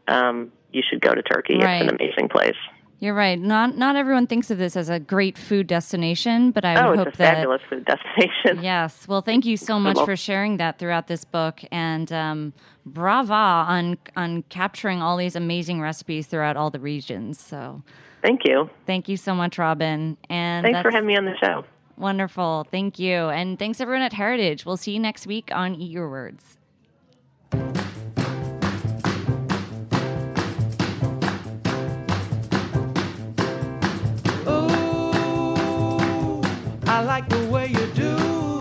um, 0.09 0.53
you 0.73 0.83
should 0.89 1.01
go 1.01 1.15
to 1.15 1.23
Turkey. 1.23 1.59
Right. 1.59 1.83
It's 1.83 1.91
an 1.91 1.97
amazing 1.97 2.29
place. 2.29 2.57
You're 3.01 3.15
right. 3.15 3.39
Not 3.39 3.77
not 3.77 3.97
everyone 3.97 4.27
thinks 4.27 4.51
of 4.51 4.57
this 4.57 4.77
as 4.77 4.89
a 4.89 4.99
great 4.99 5.37
food 5.37 5.67
destination, 5.67 6.53
but 6.53 6.65
I 6.65 6.83
oh, 6.83 6.91
would 6.91 6.99
hope 6.99 7.09
it's 7.09 7.17
a 7.17 7.19
that, 7.19 7.35
fabulous 7.35 7.61
food 7.69 7.85
destination. 7.85 8.63
Yes. 8.63 9.07
Well, 9.07 9.21
thank 9.21 9.45
you 9.45 9.57
so 9.57 9.79
much 9.79 9.99
for 10.05 10.17
sharing 10.17 10.57
that 10.57 10.79
throughout 10.79 11.07
this 11.07 11.25
book, 11.25 11.61
and 11.71 12.11
um, 12.13 12.53
brava 12.87 13.35
on 13.35 13.99
on 14.17 14.43
capturing 14.45 15.03
all 15.03 15.17
these 15.17 15.37
amazing 15.37 15.81
recipes 15.81 16.27
throughout 16.27 16.57
all 16.57 16.71
the 16.71 16.81
regions. 16.81 17.39
So, 17.39 17.83
thank 18.23 18.47
you. 18.47 18.71
Thank 18.87 19.09
you 19.09 19.19
so 19.19 19.35
much, 19.35 19.59
Robyn. 19.59 20.17
And 20.31 20.65
thanks 20.65 20.81
for 20.81 20.91
having 20.91 21.07
me 21.07 21.17
on 21.17 21.27
the 21.27 21.37
show. 21.37 21.65
Wonderful. 21.97 22.67
Thank 22.71 22.99
you, 22.99 23.29
and 23.29 23.59
thanks 23.59 23.81
everyone 23.81 24.03
at 24.03 24.13
Heritage. 24.13 24.67
We'll 24.67 24.77
see 24.77 24.93
you 24.93 25.01
next 25.01 25.27
week 25.27 25.51
on 25.53 25.75
Eat 25.75 25.91
Your 25.91 26.09
Words. 26.11 26.59
Oh, 36.87 37.05
like 37.07 37.29
the 37.29 37.47
way 37.51 37.69
you 37.69 37.87
do. 37.95 38.61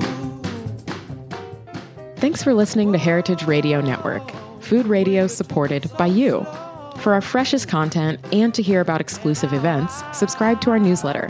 Thanks 2.17 2.43
for 2.43 2.53
listening 2.53 2.91
to 2.93 2.97
Heritage 2.97 3.43
Radio 3.43 3.81
Network, 3.81 4.31
food 4.61 4.85
radio 4.85 5.27
supported 5.27 5.91
by 5.97 6.05
you. 6.05 6.45
For 6.97 7.13
our 7.13 7.21
freshest 7.21 7.67
content 7.67 8.19
and 8.31 8.53
to 8.53 8.61
hear 8.61 8.79
about 8.79 9.01
exclusive 9.01 9.51
events, 9.53 10.03
subscribe 10.13 10.61
to 10.61 10.71
our 10.71 10.79
newsletter. 10.79 11.29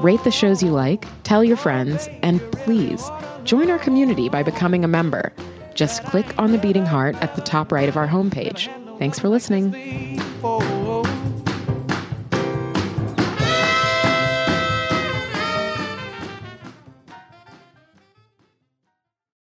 Rate 0.00 0.22
the 0.24 0.30
shows 0.30 0.62
you 0.62 0.70
like, 0.70 1.06
tell 1.22 1.42
your 1.42 1.56
friends, 1.56 2.08
and 2.22 2.40
please 2.52 3.10
join 3.44 3.70
our 3.70 3.78
community 3.78 4.28
by 4.28 4.42
becoming 4.42 4.84
a 4.84 4.88
member. 4.88 5.32
Just 5.74 6.04
click 6.04 6.26
on 6.38 6.52
the 6.52 6.58
beating 6.58 6.86
heart 6.86 7.16
at 7.16 7.34
the 7.34 7.42
top 7.42 7.72
right 7.72 7.88
of 7.88 7.96
our 7.96 8.08
homepage. 8.08 8.68
Thanks 8.98 9.18
for 9.18 9.28
listening. 9.28 10.20